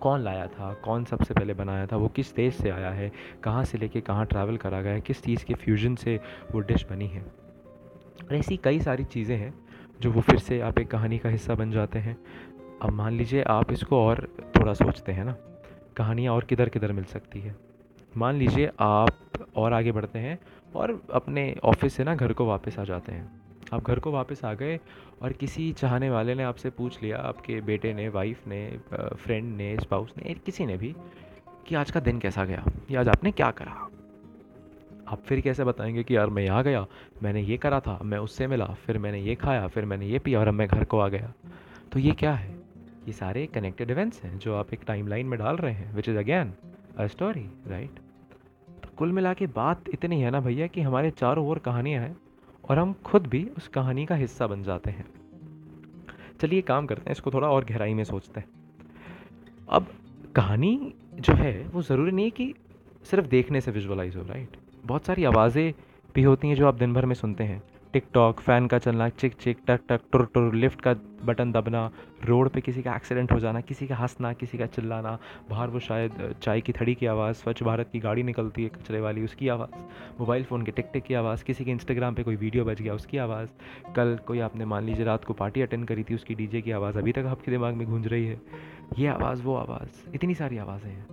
कौन 0.00 0.20
लाया 0.20 0.46
था, 0.46 0.74
कौन 0.74 1.04
सबसे 1.04 1.34
पहले 1.34 1.54
बनाया 1.54 1.86
था, 1.86 1.96
वो 1.96 2.08
किस 2.08 2.34
देश 2.34 2.54
से 2.54 2.70
आया 2.70 2.90
है, 2.90 3.12
कहाँ 3.42 3.64
से 3.64 3.78
लेके 3.78 4.00
कहाँ 4.00 4.26
ट्रैवल 4.26 4.56
करा 4.56 4.82
गया 4.82 4.92
है, 4.92 5.00
किस 5.00 5.22
चीज़ 5.22 5.44
के 5.44 5.54
फ्यूजन 5.54 5.94
से 5.94 6.20
वो 6.52 6.60
डिश 6.60 6.86
बनी 6.90 7.06
है। 7.06 7.24
ऐसी 8.32 8.56
कई 8.56 8.80
सारी 8.80 9.04
चीज़ें 9.04 9.36
हैं, 9.36 9.54
जो 10.00 10.10
वो 10.10 10.20
फिर 10.20 10.38
से 10.38 10.60
आप 10.60 10.78
एक 10.78 10.90
कहानी 10.90 11.18
का 11.18 11.28
हिस्सा 11.28 11.54
बन 11.54 11.70
जाते 11.70 11.98
हैं। 11.98 12.16
अब 12.82 12.90
मान 12.90 13.12
लीजिए 13.12 13.42
आप 13.42 13.72
इसको 13.72 14.06
और 14.06 14.28
थोड़ा 14.56 14.74
सोचते 14.74 15.12
हैं 15.12 15.24
ना, 15.24 15.36
कहानियाँ 15.96 16.34
और 16.34 16.44
किधर 16.44 16.68
किधर 16.68 16.92
मिल 16.92 17.04
सकती 17.04 17.40
है। 17.40 17.56
मान 18.16 18.34
लीजिए 18.34 18.70
आप 18.80 19.10
और 19.56 19.72
आगे 19.72 19.92
बढ़ते 19.92 20.18
हैं 20.18 20.38
और 20.76 21.02
अपने 21.12 21.54
ऑफ़िस 21.64 21.94
से 21.94 22.04
ना 22.04 22.14
घर 22.14 22.32
को 22.32 22.46
वापस 22.46 22.78
आ 22.78 22.84
जाते 22.84 23.12
हैं। 23.12 23.30
आप 23.74 23.84
घर 23.84 23.98
को 23.98 24.10
वापस 24.10 24.44
आ 24.44 24.54
गए 24.54 24.78
और 25.22 25.32
किसी 25.32 25.72
चाहने 25.72 26.10
वाले 26.10 26.34
ने 26.34 26.42
आपसे 26.42 26.70
पूछ 26.70 27.02
लिया, 27.02 27.18
आपके 27.18 27.60
बेटे 27.60 27.92
ने 27.94 28.08
वाइफ 28.08 28.46
ने 28.46 28.78
फ्रेंड 28.94 29.56
ने 29.56 29.76
स्पाउस 29.80 30.12
ने, 30.16 30.34
किसी 30.34 30.66
ने 30.66 30.76
भी 30.76 30.94
कि 31.66 31.74
आज 31.74 31.90
का 31.90 32.00
दिन 32.00 32.18
कैसा 32.18 32.44
गया? 32.44 32.64
या 32.90 33.00
आज 33.00 33.08
आपने 33.08 33.32
क्या 33.32 33.50
करा? 33.50 33.88
आप 35.08 35.22
फिर 35.26 35.40
कैसे 35.40 35.64
बताएँगे 35.64 36.02
कि 36.04 36.16
यार 36.16 36.26
मैं 36.26 36.44
यहाँ 36.44 36.64
गया, 36.64 36.86
मैंने 37.22 37.42
ये 37.42 37.56
करा 37.56 37.80
था, 37.80 37.98
मैं 38.02 38.18
उससे 38.18 38.46
मिला, 38.46 38.66
फिर 38.66 38.98
मैंने 38.98 39.20
ये 39.20 39.34
खाया, 39.34 39.66
फिर 39.66 39.84
मैंने 39.84 40.06
ये 40.06 40.18
पिया 40.18 40.40
और 40.40 40.48
अब 40.48 40.54
मैं 40.54 40.68
घर 40.68 40.84
को 40.84 40.98
आ 40.98 41.08
गया। 41.08 41.32
तो 41.92 41.98
ये 41.98 42.12
क्या 42.12 42.32
है? 42.32 42.50
ये 43.06 43.12
सारे 43.12 43.46
कनेक्टेड 43.46 43.90
इवेंट्स 43.90 44.22
हैं 44.22 44.38
जो 44.38 44.54
आप 44.54 44.72
एक 44.74 44.80
टाइमलाइन 44.86 45.26
में 45.26 45.38
डाल 45.38 45.56
रहे 45.56 45.72
हैं 45.72 45.94
which 45.94 46.08
is 46.08 46.16
again 46.16 46.52
a 46.98 47.06
story 47.06 47.50
right 47.66 47.98
कुल 48.98 49.12
मिला 49.12 49.32
के 49.34 49.46
बात 49.46 49.88
इतनी 49.88 50.20
है 50.20 50.30
ना 50.30 50.40
भैया 50.40 50.66
कि 50.66 50.80
हमारे 50.80 51.10
चारों 51.10 51.46
ओर 51.48 51.58
कहानियाँ 51.58 52.02
हैं 52.02 52.16
और 52.64 52.78
हम 52.78 52.92
खुद 53.04 53.26
भी 53.26 53.44
उस 53.56 53.68
कहानी 53.68 54.06
का 54.06 54.14
हिस्सा 54.14 54.46
बन 54.46 54.62
जाते 54.62 54.90
हैं। 54.90 55.04
चलिए 56.40 56.62
काम 56.62 56.86
करते 56.86 57.02
हैं, 57.02 57.12
इसको 57.12 57.30
थोड़ा 57.30 57.48
और 57.48 57.64
गहराई 57.64 57.94
में 57.94 58.04
सोचते 58.04 58.40
हैं। 58.40 58.48
अब 59.68 59.86
कहानी 60.34 60.94
जो 61.14 61.34
है, 61.34 61.68
वो 61.68 61.82
ज़रूरी 61.82 62.12
नहीं 62.12 62.24
है 62.24 62.30
कि 62.30 62.54
सिर्फ़ 63.04 63.26
देखने 63.26 63.60
से 63.60 63.70
विजुअलाइज 63.70 64.16
हो 64.16 64.22
राइट 64.22 64.56
बहुत 64.84 65.06
सारी 65.06 65.24
आवाज़ें 65.24 65.72
भी 66.14 66.22
होती 66.22 66.48
हैं 66.48 66.54
जो 66.54 66.66
आप 66.66 66.74
दिन 66.74 66.94
भर 66.94 67.06
में 67.06 67.14
सुनते 67.14 67.44
हैं। 67.44 67.62
टिकटॉक, 67.92 68.40
फ़ैन 68.40 68.66
का 68.66 68.78
चलना, 68.78 69.08
चिक 69.08 69.34
चिक, 69.34 69.58
टक 69.66 69.80
टक, 69.88 70.00
टुर 70.12 70.30
टुर, 70.34 70.54
लिफ्ट 70.54 70.80
का 70.80 70.94
बटन 71.24 71.52
दबना, 71.52 71.90
रोड 72.24 72.48
पे 72.48 72.60
किसी 72.60 72.82
का 72.82 72.96
एक्सीडेंट 72.96 73.32
हो 73.32 73.38
जाना, 73.38 73.60
किसी 73.60 73.86
का 73.86 73.96
हंसना, 73.96 74.32
किसी 74.32 74.58
का 74.58 74.66
चिल्लाना, 74.66 75.18
बाहर 75.50 75.68
वो 75.68 75.78
शायद 75.78 76.34
चाय 76.42 76.60
की 76.60 76.72
थड़ी 76.72 76.94
की 76.94 77.06
आवाज़, 77.06 77.36
स्वच्छ 77.36 77.62
भारत 77.62 77.88
की 77.92 77.98
गाड़ी 77.98 78.22
निकलती 78.22 78.62
है 78.62 78.68
कचरे 78.68 79.00
वाली, 79.00 79.24
उसकी 79.24 79.48
आवाज़, 79.48 79.70
मोबाइल 80.20 80.44
फ़ोन 80.44 80.62
के 80.62 80.72
टिक 80.72 80.86
टिक 80.92 81.02
की 81.02 81.14
आवाज़, 81.14 81.44
किसी 81.44 81.64
के 81.64 81.70
इंस्टाग्राम 81.70 82.14
पे 82.14 82.22
कोई 82.22 82.36
वीडियो 82.36 82.64
बज 82.64 82.82
गया, 82.82 82.94
उसकी 82.94 83.18
आवाज़, 83.18 83.48
कल 83.96 84.18
कोई 84.26 84.38
आपने 84.38 84.64
मान 84.64 84.84
लीजिए 84.84 85.04
रात 85.04 85.24
को 85.24 85.32
पार्टी 85.32 85.62
अटेंड 85.62 85.86
करी 85.86 86.02
थी, 86.02 86.14
उसकी 86.14 86.34
डीजे 86.34 86.60
की 86.60 86.70
आवाज़, 86.70 86.98
अभी 86.98 87.12
तक 87.12 87.24
आपके 87.26 87.50
दिमाग 87.50 87.74
में 87.74 87.88
गूंज 87.88 88.06
रही 88.06 88.26
है, 88.26 88.40
ये 88.98 89.06
आवाज़, 89.06 89.42
वो 89.42 89.54
आवाज़, 89.54 90.14
इतनी 90.14 90.34
सारी 90.34 90.58
आवाज़ें 90.58 90.90
हैं। 90.90 91.06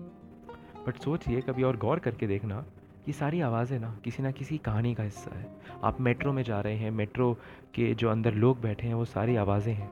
बट 0.87 0.95
सोचिए, 0.95 1.41
कभी 1.41 1.63
और 1.63 1.77
गौर 1.77 1.99
करके 1.99 2.27
देखना 2.27 2.65
ये 3.07 3.13
सारी 3.13 3.41
आवाज़ें 3.41 3.79
ना 3.79 3.99
किसी 4.03 4.23
ना 4.23 4.31
किसी 4.31 4.57
कहानी 4.57 4.93
का 4.95 5.03
हिस्सा 5.03 5.37
है। 5.39 5.47
आप 5.83 6.01
मेट्रो 6.01 6.33
में 6.33 6.43
जा 6.43 6.61
रहे 6.61 6.75
हैं, 6.75 6.91
मेट्रो 6.91 7.33
के 7.73 7.93
जो 7.93 8.09
अंदर 8.09 8.33
लोग 8.33 8.61
बैठे 8.61 8.87
हैं, 8.87 8.93
वो 8.93 9.05
सारी 9.05 9.35
आवाज़ें 9.35 9.73
हैं। 9.73 9.91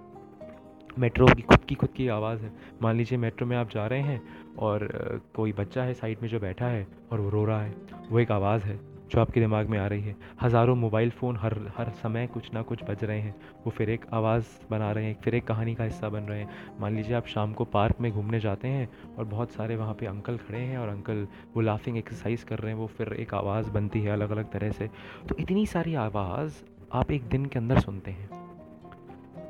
मेट्रो 1.00 1.28
की 1.28 1.42
खुद 1.42 1.60
की 1.60 1.76
खुद 1.76 1.90
की 1.90 2.08
आवाज़ 2.08 2.44
है। 2.44 2.52
मान 2.82 2.96
लीजिए 2.96 3.18
मेट्रो 3.18 3.48
में 3.48 3.58
आप 3.58 3.70
जा 3.70 3.88
रहे 3.88 4.02
हैं 4.02 4.22
और 4.60 4.88
कोई 5.36 5.54
बच्चा 5.54 5.84
है 5.84 5.94
साइड 5.94 6.18
में 6.22 6.30
जो 6.30 6.40
बैठा 6.40 6.66
है 6.66 6.88
और 7.12 7.20
वो 7.20 7.30
रो 7.30 7.46
रहा 7.46 7.62
है, 7.62 7.76
वो 8.10 8.20
एक 8.20 8.32
आवाज़ 8.32 8.64
है। 8.64 8.97
जो 9.12 9.20
आपके 9.22 9.40
दिमाग 9.40 9.70
में 9.70 9.78
आ 9.80 9.86
रही 9.88 10.02
है। 10.02 10.16
हज़ारों 10.42 10.76
मोबाइल 10.76 11.10
फ़ोन 11.10 11.38
हर 11.38 11.54
हर 11.78 11.90
समय 11.90 12.28
कुछ 12.28 12.54
ना 12.54 12.62
कुछ 12.62 12.84
बज 12.84 13.04
रहे 13.04 13.20
हैं। 13.20 13.36
वो 13.66 13.72
फिर 13.72 13.90
एक 13.90 14.06
आवाज़ 14.14 14.46
बना 14.72 14.92
रहे 14.92 15.06
हैं 15.06 15.16
फिर 15.22 15.36
एक 15.36 15.48
कहानी 15.48 15.76
का 15.76 15.84
हिस्सा 15.84 16.10
बन 16.10 16.24
रहे 16.24 16.40
हैं। 16.40 16.50
मान 16.80 16.96
लीजिए 16.96 17.16
आप 17.16 17.28
शाम 17.28 17.54
को 17.54 17.66
पार्क 17.66 18.02
में 18.02 18.12
घूमने 18.12 18.40
जाते 18.40 18.68
हैं 18.68 18.90
और 19.18 19.26
बहुत 19.26 19.52
सारे 19.52 19.76
वहाँ 19.76 19.94
पे 19.94 20.06
अंकल 20.06 20.38
खड़े 20.38 20.60
हैं 20.60 20.78
और 20.78 20.90
अंकल 20.90 21.28
वो 21.56 21.62
लाफिंग 21.62 21.98
एक्सरसाइज 21.98 22.44
कर 22.44 22.60
रहे 22.60 22.72
हैं, 22.72 22.80
वो 22.80 22.88
फिर 22.88 23.14
एक 23.14 23.34
आवाज़ 23.34 23.70
बनती 23.70 24.02
है 24.02 24.12
अलग 24.12 24.30
अलग 24.30 24.52
तरह 24.52 24.72
से। 24.72 24.90
तो 25.30 25.36
इतनी 25.40 25.66
सारी 25.66 25.96
आवाज़ 25.96 26.64
आप 26.94 27.12
एक 27.12 27.24
दिन 27.24 27.46
के 27.46 27.60
अंदर 27.60 27.80
सुनते 27.80 28.12
हैं। 28.12 28.30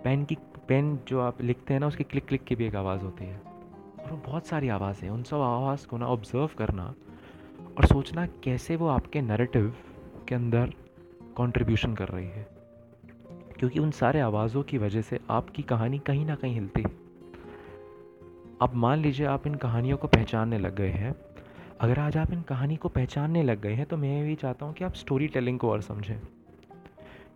पेन 0.04 0.24
की, 0.24 0.38
पेन 0.68 1.00
जो 1.08 1.20
आप 1.22 1.42
लिखते 1.42 1.74
हैं 1.74 1.82
ना, 1.82 1.88
उसकी 1.88 2.04
क्लिक 2.04 2.26
क्लिक 2.26 2.44
की 2.44 2.56
भी 2.56 2.66
एक 2.66 2.76
आवाज़ 2.76 3.02
होती 3.02 3.26
है। 3.26 3.42
और 4.04 4.12
वो 4.12 4.22
बहुत 4.26 4.48
सारी 4.48 4.70
आवाज़ें 4.70 5.10
उन 5.10 5.24
सब 5.24 5.38
आवाज़ 5.38 5.88
को 5.88 5.98
ना 5.98 6.06
ऑब्ज़र्व 6.06 6.50
करना 6.58 6.94
और 7.78 7.86
सोचना 7.86 8.26
कैसे 8.26 8.76
वो 8.76 8.88
आपके 8.88 9.22
नरेटिव 9.22 9.76
के 10.28 10.36
अंदर 10.36 10.74
कंट्रीब्यूशन 11.38 11.96
कर 11.96 12.08
रही 12.08 12.28
है। 12.28 12.48
क्योंकि 13.60 13.80
उन 13.80 13.92
सारे 13.92 14.20
आवाज़ों 14.20 14.64
की 14.64 14.78
वजह 14.78 15.02
से 15.02 15.20
आपकी 15.30 15.64
कहानी 15.64 16.00
कहीं 16.00 16.26
ना 16.26 16.36
कहीं 16.36 16.54
हिलती 16.54 16.82
है। 16.82 16.92
अब 18.62 18.74
मान 18.74 19.00
लीजिए 19.00 19.26
आप 19.26 19.48
इन 19.48 19.56
कहानियों 19.56 19.98
को 19.98 20.08
पहचानने 20.08 20.60
लग 20.60 20.76
गए 20.76 20.90
हैं। 20.90 21.16
अगर 21.82 22.00
आज 22.00 22.18
आप 22.18 22.34
इन 22.34 22.42
कहानी 22.42 22.76
को 22.76 22.90
पहचानने 22.90 23.44
लग 23.44 23.62
गए 23.62 23.74
हैं 23.74 23.86
तो 23.86 23.98
मैं 23.98 24.26
भी 24.26 24.36
चाहता 24.36 24.66
हूँ 24.66 24.74
कि 24.74 24.84
आप 24.84 24.94
स्टोरी 24.94 25.28
टेलिंग 25.28 25.60
को 25.60 25.72
और 25.72 25.82
समझें। 25.82 26.20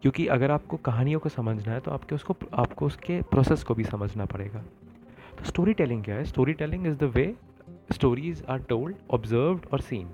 क्योंकि 0.02 0.28
अगर 0.28 0.52
आपको 0.52 0.78
कहानियों 0.78 1.20
को 1.20 1.30
समझना 1.30 1.74
है 1.74 1.80
तो 1.80 1.92
आपके 1.92 2.16
उसको, 2.16 2.36
आपको 2.54 2.86
उसके 2.86 3.22
प्रोसेस 3.22 3.64
को 3.64 3.76
भी 3.76 3.84
समझना 3.84 4.26
पड़ेगा। 4.26 4.60
तो 5.38 5.46
स्टोरी 5.46 5.74
टेलिंग 5.74 6.04
क्या 6.04 6.16
है? 6.16 6.24
Storytelling 6.54 6.88
is 6.88 6.98
the 6.98 7.04
way 7.04 7.36
stories 7.92 8.44
are 8.50 8.60
told 8.60 8.96
observed 9.12 9.66
और 9.74 9.82
seen 9.82 10.10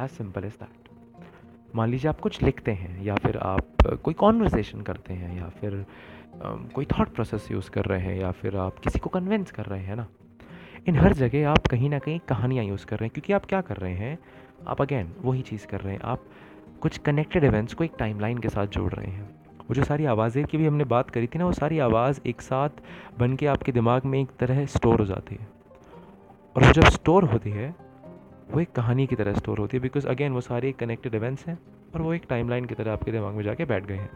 as 0.00 0.10
simple 0.10 0.44
as 0.44 0.52
that 0.52 0.88
मान 1.74 1.90
लीजिए 1.90 2.08
आप 2.08 2.20
कुछ 2.20 2.42
लिखते 2.42 2.72
हैं 2.72 3.02
या 3.04 3.14
फिर 3.14 3.36
आप 3.36 3.86
कोई 4.04 4.14
कॉन्वर्सेशन 4.14 4.80
करते 4.80 5.14
हैं 5.14 5.36
या 5.38 5.48
फिर 5.60 5.84
कोई 6.74 6.84
थाट 6.84 7.08
प्रोसेस 7.08 7.50
यूज़ 7.50 7.70
कर 7.70 7.84
रहे 7.84 8.00
हैं 8.00 8.20
या 8.20 8.30
फिर 8.30 8.56
आप 8.56 8.78
किसी 8.78 8.98
को 8.98 9.10
कन्विंस 9.10 9.50
कर 9.50 9.66
रहे 9.66 9.82
हैं 9.82 9.96
ना? 9.96 10.06
इन 10.88 10.96
हर 10.96 11.12
जगह 11.12 11.48
आप 11.50 11.66
कहीं 11.66 11.90
ना 11.90 11.98
कहीं 11.98 12.18
कहानियाँ 12.18 12.64
यूज़ 12.64 12.86
कर 12.86 12.96
रहे 12.96 13.06
हैं 13.06 13.12
क्योंकि 13.14 13.32
आप 13.32 13.46
क्या 13.46 13.60
कर 13.60 13.76
रहे 13.76 13.94
हैं, 13.94 14.18
आप 14.68 14.82
अगेन 14.82 15.12
वही 15.22 15.42
चीज़ 15.42 15.66
कर 15.66 15.80
रहे 15.80 15.92
हैं। 15.94 16.00
आप 16.04 16.24
कुछ 16.80 16.98
कनेक्टेड 16.98 17.44
इवेंट्स 17.44 17.74
को 17.74 17.84
एक 17.84 17.92
टाइमलाइन 17.98 18.38
के 18.38 18.48
साथ 18.48 18.66
जोड़ 18.66 18.92
रहे 18.92 19.10
हैं। 19.10 19.28
वो 19.68 19.74
जो 19.74 19.84
सारी 19.84 20.04
आवाज़ें 20.04 20.44
की 20.44 20.58
भी 20.58 20.66
हमने 20.66 20.84
बात 20.84 21.10
करी 21.10 21.26
थी 21.26 21.38
ना, 21.38 21.46
वो 21.46 21.52
सारी 21.52 21.78
आवाज़ 21.78 22.20
एक 22.26 22.40
साथ 22.40 22.70
बन 23.18 23.36
के 23.36 23.46
आपके 23.46 23.72
दिमाग 23.72 24.04
में 24.04 24.20
एक 24.20 24.36
तरह 24.40 24.64
स्टोर 24.66 24.98
हो 24.98 25.04
जाती 25.04 25.34
है। 25.34 25.48
और 26.56 26.64
वो 26.64 26.72
जब 26.72 26.84
स्टोर 26.84 27.24
होती 27.24 27.50
है 27.50 27.74
वो 28.48 28.60
एक 28.60 28.70
कहानी 28.72 29.06
की 29.06 29.16
तरह 29.16 29.34
स्टोर 29.34 29.58
होती 29.58 29.76
है 29.76 29.82
बिकॉज़ 29.82 30.06
अगेन 30.08 30.32
वो 30.32 30.40
सारे 30.40 30.72
कनेक्टेड 30.72 31.14
इवेंट्स 31.14 31.46
हैं 31.46 31.58
और 31.94 32.02
वो 32.02 32.14
एक 32.14 32.22
टाइमलाइन 32.28 32.64
की 32.64 32.74
तरह 32.74 32.92
आपके 32.92 33.12
दिमाग 33.12 33.34
में 33.34 33.42
जाके 33.44 33.64
बैठ 33.64 33.86
गए 33.86 33.96
हैं, 33.96 34.10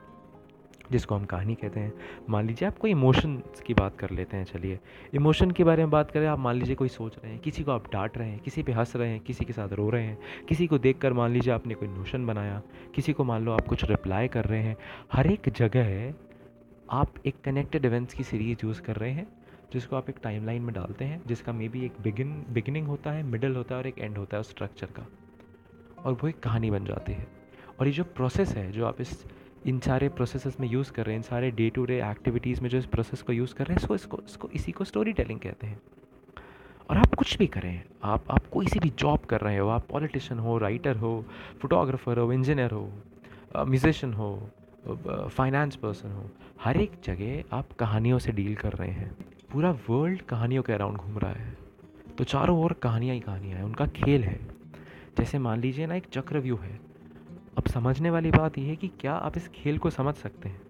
जिसको 0.92 1.14
हम 1.14 1.24
कहानी 1.24 1.54
कहते 1.54 1.80
हैं। 1.80 1.92
मान 2.30 2.46
लीजिए 2.46 2.68
आप 2.68 2.78
कोई 2.78 2.90
इमोशंस 2.90 3.60
की 3.60 3.74
बात 3.74 3.96
कर 3.96 4.10
लेते 4.10 4.36
हैं, 4.36 4.44
चलिए। 4.44 4.78
इमोशन 5.14 5.50
के 5.50 5.64
बारे 5.64 5.82
में 5.82 5.90
बात 5.90 6.10
करें, 6.10 6.26
आप 6.26 6.38
मान 6.38 6.56
लीजिए 6.56 6.74
कोई 6.74 6.88
सोच 6.88 7.16
रहे 7.16 7.32
हैं, 7.32 7.40
किसी 7.40 7.62
को 7.62 7.72
आप 7.72 7.92
डांट 7.92 8.18
रहे 8.18 8.28
हैं, 8.28 8.38
किसी 8.38 8.62
पे 8.62 8.72
हंस 8.72 8.96
रहे 8.96 9.08
हैं, 9.08 9.20
किसी 9.20 9.44
के 9.44 9.52
साथ 9.52 9.72
रो 9.72 9.88
रहे 9.90 10.04
हैं, 10.04 10.18
किसी 10.48 10.66
को 10.66 10.78
देख 10.78 10.98
कर 10.98 11.12
मान 11.12 11.30
लीजिए 11.30 11.52
आपने 11.54 11.74
कोई 11.74 11.88
नोशन 11.88 12.26
बनाया, 12.26 12.62
किसी 12.94 13.12
को 13.12 13.24
मान 13.24 13.44
लो 13.44 13.52
आप 13.52 13.66
कुछ 13.66 13.84
रिप्लाई 13.84 14.28
कर 14.28 14.44
रहे 14.44 14.62
हैं, 14.62 14.76
हर 15.12 15.26
एक 15.26 15.48
जगह 15.48 16.14
आप 16.90 17.14
एक 17.26 17.34
कनेक्टेड 17.44 17.84
इवेंट्स 17.84 18.14
की 18.14 18.24
सीरीज़ 18.24 18.66
यूज़ 18.66 18.80
कर 18.82 18.96
रहे 18.96 19.10
हैं 19.10 19.26
जिसको 19.72 19.96
आप 19.96 20.08
एक 20.10 20.16
टाइमलाइन 20.22 20.62
में 20.62 20.74
डालते 20.74 21.04
हैं, 21.04 21.22
जिसका 21.26 21.52
मे 21.52 21.68
बी 21.68 21.84
एक 21.84 21.92
बिगिन 22.00 22.44
बिगिनिंग 22.50 22.86
होता 22.86 23.10
है 23.10 23.22
मिडल 23.22 23.56
होता 23.56 23.74
है 23.74 23.80
और 23.80 23.86
एक 23.86 23.98
एंड 23.98 24.18
होता 24.18 24.36
है 24.36 24.40
उस 24.40 24.50
स्ट्रक्चर 24.50 24.86
का। 24.86 25.06
और 26.04 26.12
वो 26.12 26.28
एक 26.28 26.40
कहानी 26.40 26.70
बन 26.70 26.84
जाती 26.84 27.12
है। 27.12 27.26
और 27.80 27.86
ये 27.86 27.92
जो 27.92 28.04
प्रोसेस 28.04 28.54
है, 28.56 28.72
जो 28.72 28.86
आप 28.86 29.00
इस, 29.00 29.24
इन 29.66 29.78
सारे 29.78 30.08
प्रोसेस 30.08 30.60
में 30.60 30.68
यूज़ 30.68 30.92
कर 30.92 31.04
रहे 31.04 31.14
हैं, 31.14 31.18
इन 31.18 31.22
सारे 31.22 31.50
डे 31.50 31.70
टू 31.70 31.84
डे 31.84 32.00
एक्टिविटीज़ 32.10 32.60
में 32.60 32.68
जो 32.70 32.78
इस 32.78 32.86
प्रोसेस 32.86 33.22
को 33.22 33.32
यूज़ 33.32 33.54
कर 33.54 33.66
रहे 33.66 33.74
हैं, 33.74 33.82
इसको 33.82 33.94
इसको 33.94 34.20
इसको 34.26 34.48
इसी 34.48 34.72
को 34.72 34.84
स्टोरी 34.84 35.12
टेलिंग 35.12 35.40
कहते 35.40 35.66
हैं। 35.66 35.80
और 36.90 36.96
आप 36.96 37.14
कुछ 37.14 37.36
भी 37.38 37.46
करें, 37.46 37.82
आप 38.04 38.24
आप 38.30 38.46
कोई 38.46 38.66
सी 38.66 38.78
भी 38.78 38.90
जॉब 38.90 39.20
कर 39.20 39.40
रहे 39.40 39.58
हो, 39.58 39.68
आप 39.68 39.86
पॉलिटिशियन 39.88 40.40
हो 40.40 40.58
राइटर 40.58 40.96
हो 40.96 41.24
फोटोग्राफर 41.62 42.18
हो 42.18 42.32
इंजीनियर 42.32 42.70
हो 42.70 42.92
म्यूजिशियन 43.56 44.12
हो 44.12 44.50
फाइनेंस 45.28 45.76
पर्सन 45.76 46.12
हो, 46.12 46.30
हर 46.62 46.76
एक 46.76 46.92
जगह 47.04 47.56
आप 47.56 47.72
कहानियों 47.72 48.18
से 48.18 48.32
डील 48.32 48.54
कर 48.54 48.72
रहे 48.72 48.90
हैं। 48.90 49.16
पूरा 49.52 49.70
वर्ल्ड 49.88 50.20
कहानियों 50.22 50.62
के 50.62 50.72
अराउंड 50.72 50.96
घूम 50.96 51.18
रहा 51.18 51.30
है। 51.30 51.56
तो 52.18 52.24
चारों 52.24 52.58
ओर 52.58 52.72
कहानियाँ 52.72 53.14
ही 53.14 53.20
कहानियाँ 53.20 53.56
हैं, 53.58 53.64
उनका 53.64 53.86
खेल 53.86 54.24
है। 54.24 54.38
जैसे 55.18 55.38
मान 55.38 55.60
लीजिए 55.60 55.86
ना, 55.86 55.94
एक 55.94 56.06
चक्रव्यूह 56.12 56.60
है। 56.60 56.78
अब 57.58 57.66
समझने 57.66 58.10
वाली 58.10 58.30
बात 58.30 58.58
यह 58.58 58.66
है 58.66 58.76
कि 58.76 58.88
क्या 59.00 59.12
आप 59.12 59.36
इस 59.36 59.48
खेल 59.48 59.78
को 59.78 59.90
समझ 59.90 60.14
सकते 60.14 60.48
हैं? 60.48 60.60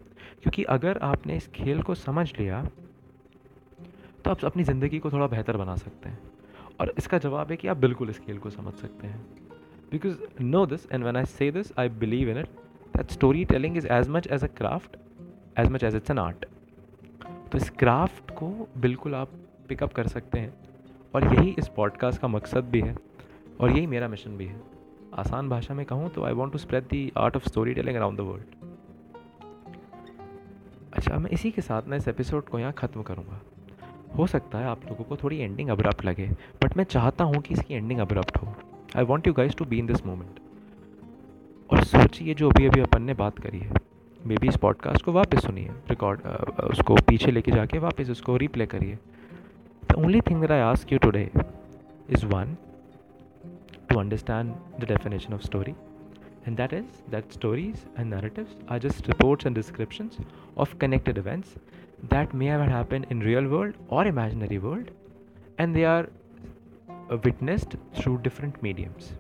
क्योंकि 0.43 0.63
अगर 0.65 0.99
आपने 1.03 1.37
इस 1.37 1.49
खेल 1.49 1.83
को 1.83 1.95
समझ 1.95 2.27
लिया 2.39 2.63
तो 4.25 4.31
आप 4.31 4.45
अपनी 4.45 4.65
ज़िंदगी 4.65 4.99
को 4.99 5.11
थोड़ा 5.13 5.27
बेहतर 5.27 5.57
बना 5.57 5.75
सकते 5.77 6.09
हैं। 6.09 6.19
और 6.81 6.95
इसका 6.99 7.19
जवाब 7.19 7.51
है 7.51 7.57
कि 7.57 7.69
आप 7.69 7.77
बिल्कुल 7.77 8.11
इस 8.11 8.19
खेल 8.19 8.39
को 8.39 8.51
समझ 8.51 8.73
सकते 8.75 9.07
हैं। 9.07 9.21
Because 9.91 10.43
no 10.43 10.65
this 10.67 10.87
and 10.93 11.05
when 11.05 11.17
I 11.17 11.25
say 11.27 11.51
this 11.51 11.73
I 11.79 11.89
believe 11.99 12.31
in 12.31 12.39
it 12.39 12.49
that 12.95 13.11
storytelling 13.45 13.77
is 13.77 13.87
as 13.89 14.09
much 14.09 14.27
as 14.27 14.45
a 14.45 14.49
craft 14.57 14.97
as 15.59 15.69
much 15.69 15.85
as 15.85 15.97
it's 15.97 16.11
an 16.11 16.19
art 16.19 16.47
तो 17.53 17.59
इस 17.59 17.71
क्राफ्ट 17.71 18.31
को 18.31 18.49
बिल्कुल 18.79 19.15
आप 19.15 19.29
पिकअप 19.69 19.93
कर 19.93 20.07
सकते 20.07 20.39
हैं। 20.39 20.53
और 21.15 21.25
यही 21.25 21.55
इस 21.59 21.69
पॉडकास्ट 21.69 22.21
का 22.21 22.29
मकसद 22.29 22.65
भी 22.65 22.81
है 22.81 22.95
और 23.61 23.71
यही 23.71 23.87
मेरा 23.87 24.09
मिशन 24.09 24.37
भी 24.37 24.47
है। 24.47 24.61
आसान 25.19 25.49
भाषा 25.49 25.75
में 25.75 25.85
कहूँ 25.87 26.09
तो 26.11 26.25
I 26.25 26.33
want 26.33 26.53
to 26.53 26.59
spread 26.59 26.85
the 26.85 27.11
art 27.19 27.37
of 27.37 27.49
storytelling 27.75 27.97
around 27.97 28.19
the 28.19 28.21
world 28.21 28.69
अच्छा 30.95 31.19
मैं 31.19 31.31
इसी 31.31 31.51
के 31.51 31.63
साथ 31.63 31.89
ना 31.89 31.97
इस 31.97 32.09
एपिसोड 32.09 32.49
को 32.49 32.59
यहाँ 32.59 32.73
ख़त्म 32.73 33.03
करूँगा। 33.03 33.41
हो 34.19 34.27
सकता 34.27 34.59
है 34.59 34.67
आप 34.67 34.85
लोगों 34.87 35.05
को 35.05 35.17
थोड़ी 35.17 35.39
एंडिंग 35.39 35.69
अब्रप्ट 35.69 36.05
लगे 36.05 36.27
बट 36.63 36.77
मैं 36.77 36.85
चाहता 36.85 37.25
हूँ 37.25 37.41
कि 37.43 37.55
इसकी 37.55 37.75
एंडिंग 37.75 38.01
अब्रप्ट 38.01 38.37
हो। 38.37 38.55
I 38.97 39.05
want 39.05 39.27
you 39.27 39.33
guys 39.33 39.57
to 39.57 39.65
be 39.65 39.79
in 39.79 39.87
this 39.87 40.07
moment 40.07 40.41
और 41.71 41.85
सोचिए 41.85 42.35
जो 42.35 42.51
अभी 42.51 42.67
अभी 42.67 42.81
अपन 42.81 43.03
ने 43.03 43.15
बात 43.15 43.39
करी 43.39 43.59
है। 43.59 43.73
मे 44.27 44.37
बी 44.37 44.49
इस 44.49 44.57
पॉडकास्ट 44.57 45.05
को 45.05 45.13
वापस 45.13 45.43
सुनिए, 45.43 45.71
रिकॉर्ड 45.91 46.21
उसको 46.65 46.95
पीछे 47.09 47.31
लेके 47.31 47.53
जाके 47.53 47.79
वापस 47.79 48.11
उसको 48.11 48.37
रिप्ले 48.37 48.67
करिए। 48.67 48.99
The 49.91 49.95
only 49.99 50.21
thing 50.21 50.41
that 50.41 50.51
I 50.51 50.61
ask 50.61 50.93
you 50.93 50.99
today 50.99 51.31
is 52.11 52.27
one 52.27 52.57
to 53.89 53.99
understand 54.01 54.53
the 54.81 54.89
definition 54.89 55.35
of 55.35 55.43
story 55.43 55.75
and 56.47 56.57
that 56.57 56.73
is 56.73 57.11
that 57.11 57.33
stories 57.33 57.85
and 57.99 58.15
narratives 58.15 58.57
are 58.71 58.79
just 58.79 59.09
reports 59.09 59.47
and 59.47 59.57
description 59.57 60.11
of 60.59 60.77
connected 60.77 61.19
events 61.19 61.55
that 62.05 62.35
may 62.35 62.49
have 62.49 62.63
happen 62.71 63.05
in 63.11 63.23
real 63.23 63.47
world 63.47 63.75
और 63.91 64.07
imaginary 64.07 64.59
world 64.59 64.91
and 65.61 65.75
they 65.75 65.85
are 65.85 66.09
witnessed 67.25 67.77
through 67.97 68.17
different 68.17 68.63
mediums 68.63 69.13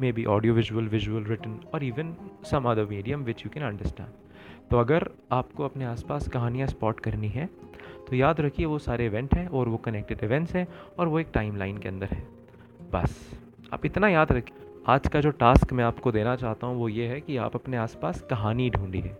maybe 0.12 0.24
audio 0.24 0.54
visual 0.54 0.88
visual 0.88 1.24
written 1.24 1.60
और 1.74 1.84
even 1.84 2.14
some 2.50 2.70
other 2.70 2.86
medium 2.86 3.22
which 3.24 3.44
you 3.46 3.50
can 3.54 3.64
understand 3.64 4.27
तो 4.70 4.78
अगर 4.78 5.08
आपको 5.32 5.64
अपने 5.64 5.84
आसपास 5.84 6.28
कहानियाँ 6.28 6.66
spot 6.68 7.00
करनी 7.00 7.28
है 7.28 7.48
तो 8.08 8.16
याद 8.16 8.40
रखिए 8.40 8.66
वो 8.66 8.78
सारे 8.78 9.06
इवेंट 9.06 9.34
हैं 9.34 9.46
और 9.48 9.68
वो 9.68 9.76
कनेक्टेड 9.76 10.24
इवेंट्स 10.24 10.54
हैं 10.56 10.66
और 10.98 11.08
वो 11.08 11.20
एक 11.20 11.28
टाइम 11.34 11.56
लाइन 11.56 11.78
के 11.78 11.88
अंदर 11.88 12.06
है। 12.06 12.26
बस। 12.92 13.16
आप 13.72 13.86
इतना 13.86 14.08
याद 14.08 14.32
रखिए। 14.32 14.66
आज 14.86 15.08
का 15.08 15.20
जो 15.20 15.30
टास्क 15.30 15.72
मैं 15.72 15.84
आपको 15.84 16.12
देना 16.12 16.36
चाहता 16.36 16.66
हूँ 16.66 16.78
वो 16.78 16.88
ये 16.88 17.06
है 17.06 17.20
कि 17.20 17.36
आप 17.36 17.54
अपने 17.54 17.76
आसपास 17.76 18.20
कहानी 18.20 18.70
ढूंढिए। 18.70 19.14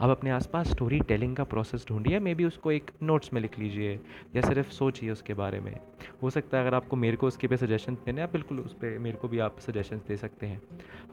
आप 0.00 0.10
अपने 0.10 0.30
आसपास 0.30 0.68
स्टोरी 0.68 0.98
टेलिंग 1.00 1.34
का 1.36 1.44
प्रोसेस 1.44 1.84
ढूंढिए 1.88 2.18
मे 2.18 2.34
बी 2.34 2.44
उसको 2.44 2.72
एक 2.72 2.90
नोट्स 3.02 3.32
में 3.32 3.40
लिख 3.40 3.58
लीजिए, 3.58 3.94
या 4.36 4.42
सिर्फ़ 4.42 4.70
सोचिए 4.70 5.10
उसके 5.10 5.34
बारे 5.34 5.60
में। 5.60 5.74
हो 6.22 6.30
सकता 6.30 6.58
है 6.58 6.64
अगर 6.64 6.74
आपको 6.74 6.96
मेरे 6.96 7.16
को 7.16 7.26
उसके 7.26 7.48
पे 7.48 7.56
सजेशन 7.56 7.94
देने 8.06 8.22
आप 8.22 8.32
बिल्कुल 8.32 8.60
उस 8.60 8.72
पर 8.72 8.98
मेरे 8.98 9.16
को 9.16 9.28
भी 9.28 9.38
आप 9.38 9.58
सजेशन 9.60 10.00
दे 10.08 10.16
सकते 10.16 10.46
हैं। 10.46 10.60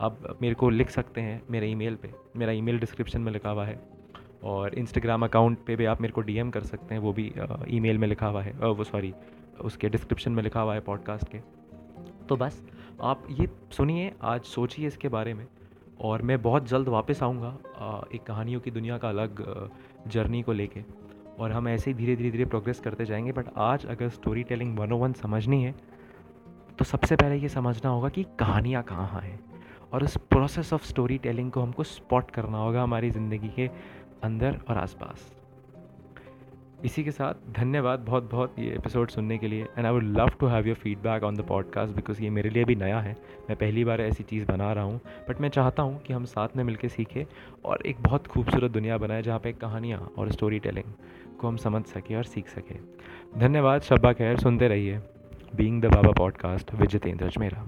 आप 0.02 0.38
मेरे 0.42 0.56
को 0.56 0.70
लिख 0.70 0.90
सकते 0.90 1.22
हैं 1.22 1.42
मेरे 1.52 1.68
ईमेल 1.68 1.96
पे, 1.96 2.12
मेरा 2.36 2.52
ईमेल 2.52 2.80
डिस्क्रिप्शन 2.80 3.22
में 3.22 3.32
लिखा 3.32 3.50
हुआ 3.50 3.66
है, 3.66 3.80
और 4.44 4.76
इंस्टाग्राम 4.76 5.26
अकाउंट 5.26 5.66
पे 5.68 5.76
भी 5.76 5.86
आप 5.86 6.02
मेरे 6.02 6.14
को 6.14 6.22
डीएम 6.22 6.50
कर 6.50 6.64
सकते 6.64 6.96
हैं, 6.96 7.02
वो 7.02 7.14
भी 7.14 7.32
ईमेल 7.70 7.98
में 7.98 8.08
लिखा 8.08 8.28
हुआ 8.28 8.44
है 8.44 8.54
वो 8.54 8.84
सॉरी 8.84 9.14
उसके 9.62 9.90
डिस्क्रिप्शन 9.90 10.32
में 10.32 10.44
लिखा 10.44 10.62
हुआ 10.62 10.74
है 10.74 10.80
पॉडकास्ट 10.82 11.32
के। 11.32 11.40
तो 12.30 12.36
बस, 12.38 12.64
आप 13.02 13.28
ये 13.32 13.50
सुनिए, 13.72 14.12
आज 14.22 14.42
सोचिए 14.46 14.88
इसके 14.88 15.10
बारे 15.10 15.34
में 15.34 15.48
और 16.00 16.22
मैं 16.22 16.42
बहुत 16.42 16.68
जल्द 16.68 16.88
वापस 16.88 17.24
आऊँगा 17.24 17.58
एक 18.16 18.24
कहानियों 18.24 18.60
की 18.60 18.72
दुनिया 18.72 18.98
का 18.98 19.10
अलग 19.10 19.44
जर्नी 20.08 20.42
को 20.42 20.54
लेके। 20.54 20.84
और 21.40 21.52
हम 21.52 21.68
ऐसे 21.68 21.92
ही 21.92 21.98
धीरे 21.98 22.16
धीरे 22.16 22.32
धीरे 22.32 22.46
प्रोग्रेस 22.46 22.80
करते 22.80 23.06
जाएँगे 23.06 23.32
बट 23.32 23.46
आज 23.58 23.86
अगर 23.86 24.10
story 24.10 24.44
telling 24.44 24.78
one 24.80 24.92
o 24.92 24.98
one 24.98 25.14
समझनी 25.14 25.64
है 25.64 25.74
तो 26.80 26.86
सबसे 26.86 27.16
पहले 27.16 27.36
ये 27.36 27.50
समझना 27.50 27.90
होगा 27.90 28.10
कि 28.10 28.24
कहानियाँ 28.40 28.84
कहाँ 28.84 29.22
हैं। 29.22 29.40
और 29.94 30.04
उस 30.04 30.18
प्रोसेस 30.30 30.74
ऑफ़ 30.74 30.86
स्टोरी 30.86 31.18
टेलिंग 31.18 31.52
को 31.52 31.62
हमको 31.62 31.84
स्पॉट 31.84 32.32
करना 32.32 32.58
होगा 32.58 32.84
हमारी 32.84 33.10
ज़िंदगी 33.10 33.50
के 33.50 33.70
अंदर 34.24 34.60
और 34.70 34.78
आसपास। 34.78 35.35
इसी 36.84 37.04
के 37.04 37.12
साथ 37.12 37.34
धन्यवाद 37.52 38.00
बहुत 38.00 38.32
बहुत 38.32 38.60
ये 38.60 38.70
एपिसोड 38.76 39.10
सुनने 39.10 39.38
के 39.38 39.48
लिए 39.48 39.64
and 39.64 39.86
I 39.86 39.92
would 39.92 40.04
love 40.04 40.30
to 40.40 40.48
have 40.48 40.68
your 40.68 40.76
feedback 40.76 41.24
on 41.24 41.36
the 41.36 41.42
podcast 41.42 41.96
because 41.96 42.22
ये 42.24 42.30
मेरे 42.30 42.50
लिए 42.50 42.64
भी 42.64 42.76
नया 42.76 43.00
है। 43.00 43.18
मैं 43.50 43.56
पहली 43.56 43.86
बार 43.86 44.02
ऐसी 44.02 44.24
चीज़ 44.24 44.46
बना 44.46 44.74
रहा 44.74 44.84
हूँ 44.84 45.02
बट 45.30 45.42
मैं 45.42 45.50
चाहता 45.50 45.84
हूँ 45.84 46.00
कि 46.00 46.14
हम 46.14 46.26
साथ 46.26 46.48
में 46.56 46.64
मिलकर 46.64 46.88
सीखें 46.88 47.26
और 47.66 47.86
एक 47.86 47.96
बहुत 48.02 48.28
खूबसूरत 48.28 48.72
दुनिया 48.72 48.98
बनाए 48.98 49.22
जहाँ 49.22 49.40
पे 49.40 49.54
कहानियाँ 49.54 50.12
और 50.18 50.32
स्टोरी 50.32 50.60
टेलिंग 50.60 50.94
को 51.40 51.48
हम 51.48 51.58
समझ 51.58 51.86
सकें 51.86 52.16
और 52.16 52.24
सीख 52.24 52.48
सकें। 52.48 52.80
धन्यवाद, 53.38 53.82
शब्बा 53.82 54.14
खैर, 54.14 54.38
सुनते 54.38 54.68
रहिए। 54.68 55.00
Being 55.56 55.82
the 55.82 55.86
Baba 55.86 56.12
podcast 56.12 56.74
with 56.74 56.90
Jitendra 56.90 57.26
Ajmera. 57.26 57.68